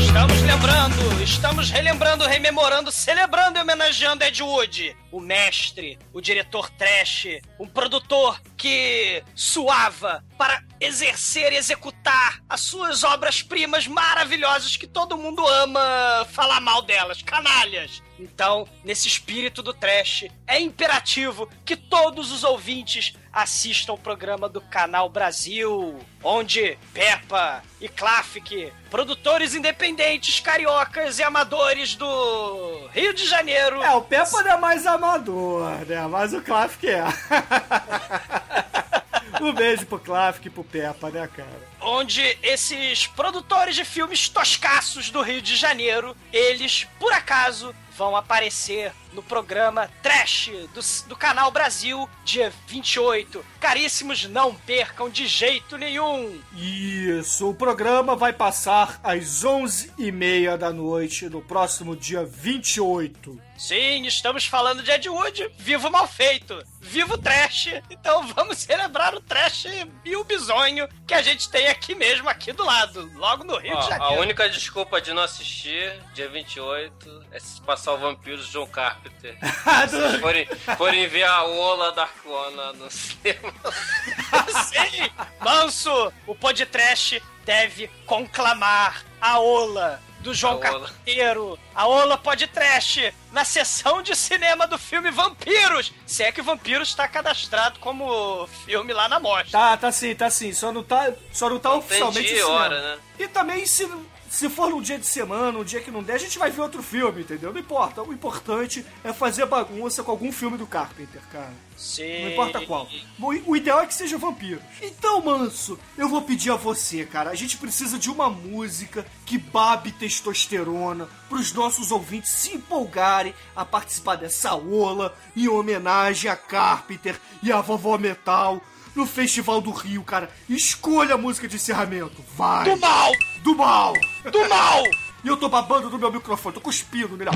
Estamos 0.00 0.42
lembrando, 0.42 1.22
estamos 1.22 1.70
relembrando, 1.70 2.26
rememorando, 2.26 2.90
celebrando 2.90 3.58
e 3.58 3.62
homenageando 3.62 4.24
Ed 4.24 4.42
Wood, 4.42 4.96
o 5.12 5.20
mestre, 5.20 5.98
o 6.12 6.20
diretor 6.20 6.70
trash, 6.70 7.40
um 7.60 7.68
produtor 7.68 8.40
que 8.56 9.22
suava 9.34 10.24
para 10.38 10.64
exercer 10.80 11.52
e 11.52 11.56
executar 11.56 12.42
as 12.48 12.62
suas 12.62 13.04
obras-primas 13.04 13.86
maravilhosas 13.86 14.76
que 14.76 14.86
todo 14.86 15.16
mundo 15.16 15.46
ama 15.46 16.26
falar 16.32 16.60
mal 16.60 16.82
delas, 16.82 17.22
canalhas. 17.22 18.02
Então, 18.18 18.66
nesse 18.84 19.08
espírito 19.08 19.62
do 19.62 19.74
trash, 19.74 20.24
é 20.46 20.60
imperativo 20.60 21.48
que 21.64 21.76
todos 21.76 22.30
os 22.30 22.44
ouvintes 22.44 23.14
assistam 23.32 23.94
o 23.94 23.98
programa 23.98 24.48
do 24.48 24.60
Canal 24.60 25.08
Brasil, 25.08 25.98
onde 26.22 26.78
Peppa 26.92 27.62
e 27.80 27.88
Klafik, 27.88 28.72
produtores 28.90 29.54
independentes, 29.54 30.38
cariocas 30.38 31.18
e 31.18 31.22
amadores 31.22 31.96
do 31.96 32.88
Rio 32.92 33.14
de 33.14 33.26
Janeiro. 33.26 33.82
É, 33.82 33.90
o 33.94 34.02
Peppa 34.02 34.42
não 34.42 34.52
é 34.52 34.58
mais 34.58 34.86
amador, 35.02 35.84
né? 35.86 36.06
Mas 36.06 36.32
o 36.32 36.40
Klafk 36.40 36.84
é. 36.84 37.02
um 39.42 39.52
beijo 39.52 39.84
pro 39.86 39.98
Klafk 39.98 40.46
e 40.46 40.50
pro 40.50 40.62
Peppa, 40.62 41.10
né, 41.10 41.28
cara? 41.34 41.72
Onde 41.80 42.38
esses 42.42 43.08
produtores 43.08 43.74
de 43.74 43.84
filmes 43.84 44.28
toscaços 44.28 45.10
do 45.10 45.20
Rio 45.20 45.42
de 45.42 45.56
Janeiro, 45.56 46.16
eles, 46.32 46.86
por 47.00 47.12
acaso, 47.12 47.74
vão 47.96 48.14
aparecer 48.16 48.92
no 49.12 49.22
programa 49.22 49.88
Trash 50.02 50.50
do, 50.74 51.08
do 51.08 51.16
Canal 51.16 51.50
Brasil, 51.50 52.08
dia 52.24 52.52
28. 52.66 53.44
Caríssimos, 53.60 54.24
não 54.24 54.54
percam 54.54 55.08
de 55.08 55.26
jeito 55.26 55.76
nenhum! 55.76 56.40
Isso, 56.56 57.48
o 57.48 57.54
programa 57.54 58.16
vai 58.16 58.32
passar 58.32 59.00
às 59.02 59.44
11h30 59.44 60.56
da 60.56 60.70
noite 60.72 61.28
no 61.28 61.40
próximo 61.40 61.94
dia 61.96 62.24
28. 62.24 63.40
Sim, 63.56 64.04
estamos 64.06 64.44
falando 64.44 64.82
de 64.82 64.90
Ed 64.90 65.08
Wood, 65.08 65.54
vivo 65.56 65.88
mal 65.88 66.08
feito, 66.08 66.60
vivo 66.80 67.16
trash. 67.16 67.68
Então 67.88 68.26
vamos 68.34 68.58
celebrar 68.58 69.14
o 69.14 69.20
trash 69.20 69.66
e 70.04 70.16
o 70.16 70.24
bisonho 70.24 70.88
que 71.06 71.14
a 71.14 71.22
gente 71.22 71.48
tem 71.48 71.68
aqui 71.68 71.94
mesmo, 71.94 72.28
aqui 72.28 72.52
do 72.52 72.64
lado, 72.64 73.08
logo 73.14 73.44
no 73.44 73.56
Rio 73.58 73.76
Ó, 73.76 73.80
de 73.80 73.88
Janeiro. 73.88 74.14
a 74.14 74.20
única 74.20 74.48
desculpa 74.50 75.00
de 75.00 75.12
não 75.12 75.22
assistir, 75.22 75.92
dia 76.12 76.28
28, 76.28 77.26
é 77.30 77.38
se 77.38 77.60
passar 77.60 77.92
o 77.92 77.98
Vampiros 77.98 78.48
John 78.48 78.66
Carpenter. 78.66 79.01
Se 79.88 80.18
forem, 80.20 80.46
forem 80.76 81.08
ver 81.08 81.24
a 81.24 81.44
Ola 81.44 81.92
da 81.92 82.02
Arcona 82.02 82.72
no 82.74 82.90
cinema. 82.90 83.52
Sim! 84.66 85.10
Manso, 85.40 86.12
o 86.26 86.34
podcast 86.34 87.22
deve 87.44 87.88
conclamar 88.06 89.04
a 89.20 89.38
Ola 89.38 90.00
do 90.22 90.32
João 90.32 90.60
A 90.62 90.70
Ola. 90.70 90.86
Carteiro. 90.86 91.58
A 91.74 91.86
Ola 91.86 92.16
Podcast 92.16 93.12
na 93.32 93.44
sessão 93.44 94.02
de 94.02 94.14
cinema 94.14 94.66
do 94.66 94.78
filme 94.78 95.10
Vampiros. 95.10 95.92
Se 96.06 96.22
é 96.22 96.32
que 96.32 96.40
Vampiros 96.40 96.88
está 96.88 97.08
cadastrado 97.08 97.80
como 97.80 98.46
filme 98.64 98.92
lá 98.92 99.08
na 99.08 99.18
mostra. 99.18 99.50
Tá, 99.50 99.76
tá 99.76 99.92
sim, 99.92 100.14
tá 100.14 100.30
sim. 100.30 100.52
Só 100.52 100.72
não 100.72 100.82
tá, 100.82 101.12
só 101.32 101.50
não 101.50 101.58
tá 101.58 101.74
oficialmente 101.74 102.30
no 102.30 102.36
cinema. 102.38 102.50
hora, 102.50 102.80
né? 102.96 103.00
E 103.18 103.28
também, 103.28 103.66
se, 103.66 103.88
se 104.32 104.48
for 104.48 104.70
num 104.70 104.80
dia 104.80 104.98
de 104.98 105.06
semana, 105.06 105.58
um 105.58 105.62
dia 105.62 105.82
que 105.82 105.90
não 105.90 106.02
der, 106.02 106.14
a 106.14 106.18
gente 106.18 106.38
vai 106.38 106.50
ver 106.50 106.62
outro 106.62 106.82
filme, 106.82 107.20
entendeu? 107.20 107.52
Não 107.52 107.60
importa. 107.60 108.02
O 108.02 108.14
importante 108.14 108.82
é 109.04 109.12
fazer 109.12 109.44
bagunça 109.44 110.02
com 110.02 110.10
algum 110.10 110.32
filme 110.32 110.56
do 110.56 110.66
Carpenter, 110.66 111.20
cara. 111.30 111.52
Sim. 111.76 112.22
Não 112.22 112.30
importa 112.30 112.64
qual. 112.64 112.88
O, 113.20 113.54
ideal 113.54 113.82
é 113.82 113.86
que 113.86 113.94
seja 113.94 114.16
vampiros. 114.16 114.62
Então, 114.80 115.22
Manso, 115.22 115.78
eu 115.98 116.08
vou 116.08 116.22
pedir 116.22 116.50
a 116.50 116.56
você, 116.56 117.04
cara. 117.04 117.28
A 117.28 117.34
gente 117.34 117.58
precisa 117.58 117.98
de 117.98 118.10
uma 118.10 118.30
música 118.30 119.04
que 119.26 119.36
babe 119.36 119.92
testosterona 119.92 121.06
pros 121.28 121.52
nossos 121.52 121.92
ouvintes 121.92 122.32
se 122.32 122.54
empolgarem 122.54 123.34
a 123.54 123.66
participar 123.66 124.16
dessa 124.16 124.54
ola 124.54 125.14
em 125.36 125.46
homenagem 125.46 126.30
a 126.30 126.36
Carpenter 126.36 127.20
e 127.42 127.52
a 127.52 127.60
Vovó 127.60 127.98
Metal 127.98 128.62
no 128.96 129.06
Festival 129.06 129.60
do 129.60 129.72
Rio, 129.72 130.02
cara. 130.02 130.30
Escolha 130.48 131.16
a 131.16 131.18
música 131.18 131.46
de 131.46 131.56
encerramento. 131.56 132.24
Vai! 132.34 132.64
Do 132.64 132.78
mal! 132.78 133.12
Do 133.42 133.56
mal! 133.56 133.92
Do 134.30 134.48
mal! 134.48 134.84
E 135.24 135.28
eu 135.28 135.36
tô 135.36 135.48
babando 135.48 135.88
no 135.88 135.98
meu 135.98 136.10
microfone, 136.10 136.54
tô 136.54 136.60
cuspindo 136.60 137.16
nele. 137.16 137.30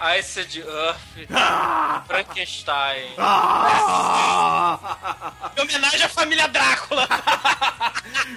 Ah, 0.00 0.16
Iced 0.18 0.60
Earth, 0.60 1.26
Frankenstein. 2.06 3.14
Ah! 3.18 4.78
Em 5.56 5.60
homenagem 5.60 6.02
à 6.02 6.08
família 6.08 6.46
Drácula. 6.46 7.08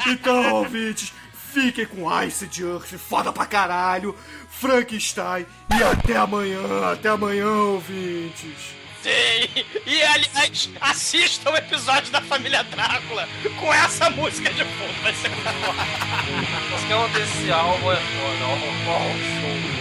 Então, 0.08 0.54
ouvintes, 0.54 1.14
fiquem 1.54 1.86
com 1.86 2.22
Ice 2.24 2.48
de 2.48 2.64
Earth, 2.64 2.98
foda 2.98 3.32
pra 3.32 3.46
caralho, 3.46 4.18
Frankenstein, 4.50 5.46
e 5.78 5.84
até 5.84 6.18
amanhã, 6.18 6.92
até 6.94 7.10
amanhã, 7.10 7.48
ouvintes. 7.48 8.74
Sim. 9.02 9.66
E, 9.86 10.02
aliás, 10.04 10.70
assistam 10.80 11.52
o 11.52 11.58
episódio 11.58 12.12
da 12.12 12.22
família 12.22 12.64
Drácula 12.64 13.28
com 13.60 13.74
essa 13.74 14.10
música 14.12 14.52
de 14.54 14.64
fundo. 14.64 15.02
Vai 15.02 15.14
ser 15.14 15.30
muito 15.30 16.76
esquema 16.76 17.08
desse 17.10 17.52
álbum 17.52 17.92
é 17.92 17.96
foda, 17.96 18.46
ó, 18.46 18.92
ó, 18.92 19.02
show. 19.02 19.81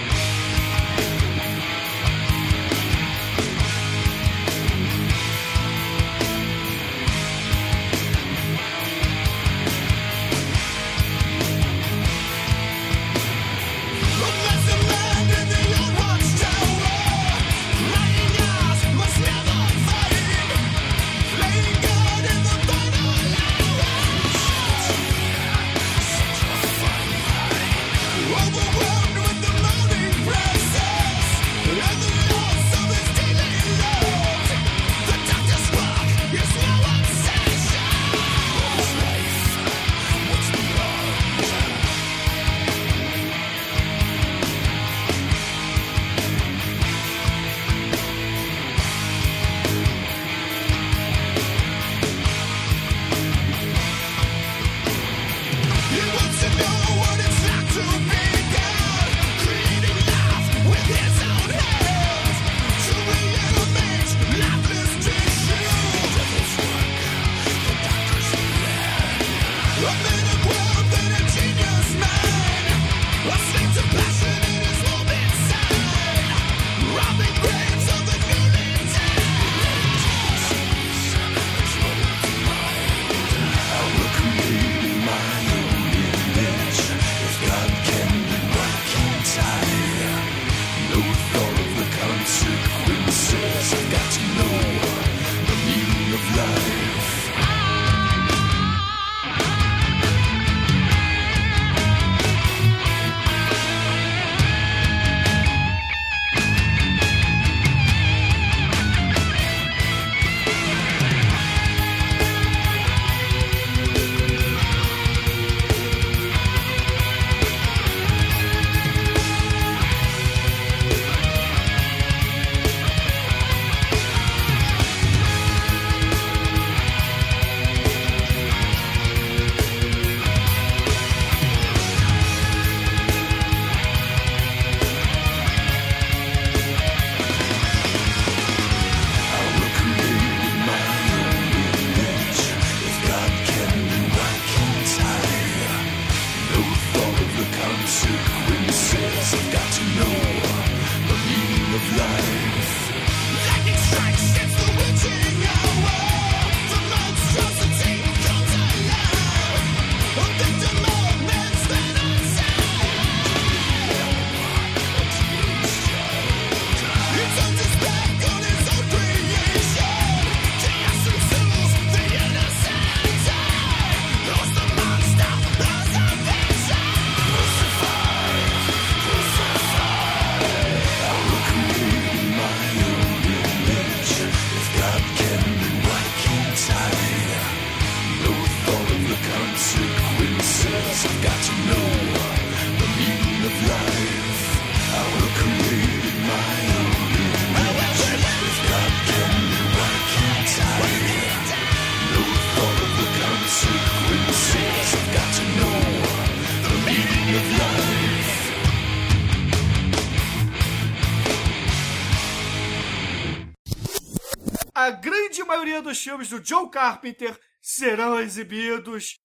Dos 215.90 216.00
filmes 216.00 216.28
do 216.28 216.44
Joe 216.44 216.70
Carpenter 216.70 217.36
serão 217.60 218.20
exibidos 218.20 219.18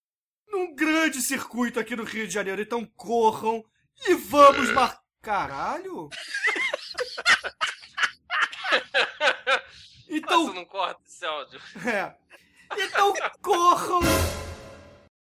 num 0.48 0.74
grande 0.74 1.22
circuito 1.22 1.78
aqui 1.78 1.94
no 1.94 2.02
Rio 2.02 2.26
de 2.26 2.34
Janeiro. 2.34 2.60
Então 2.60 2.84
corram 2.96 3.64
e 4.06 4.14
vamos 4.14 4.70
mar... 4.72 5.00
Caralho? 5.22 6.08
Então... 10.08 10.46
Mas 10.46 10.54
não 10.54 10.64
corta 10.64 11.00
esse 11.04 11.24
áudio. 11.26 11.60
É. 11.84 12.14
Então 12.78 13.12
corram 13.42 14.00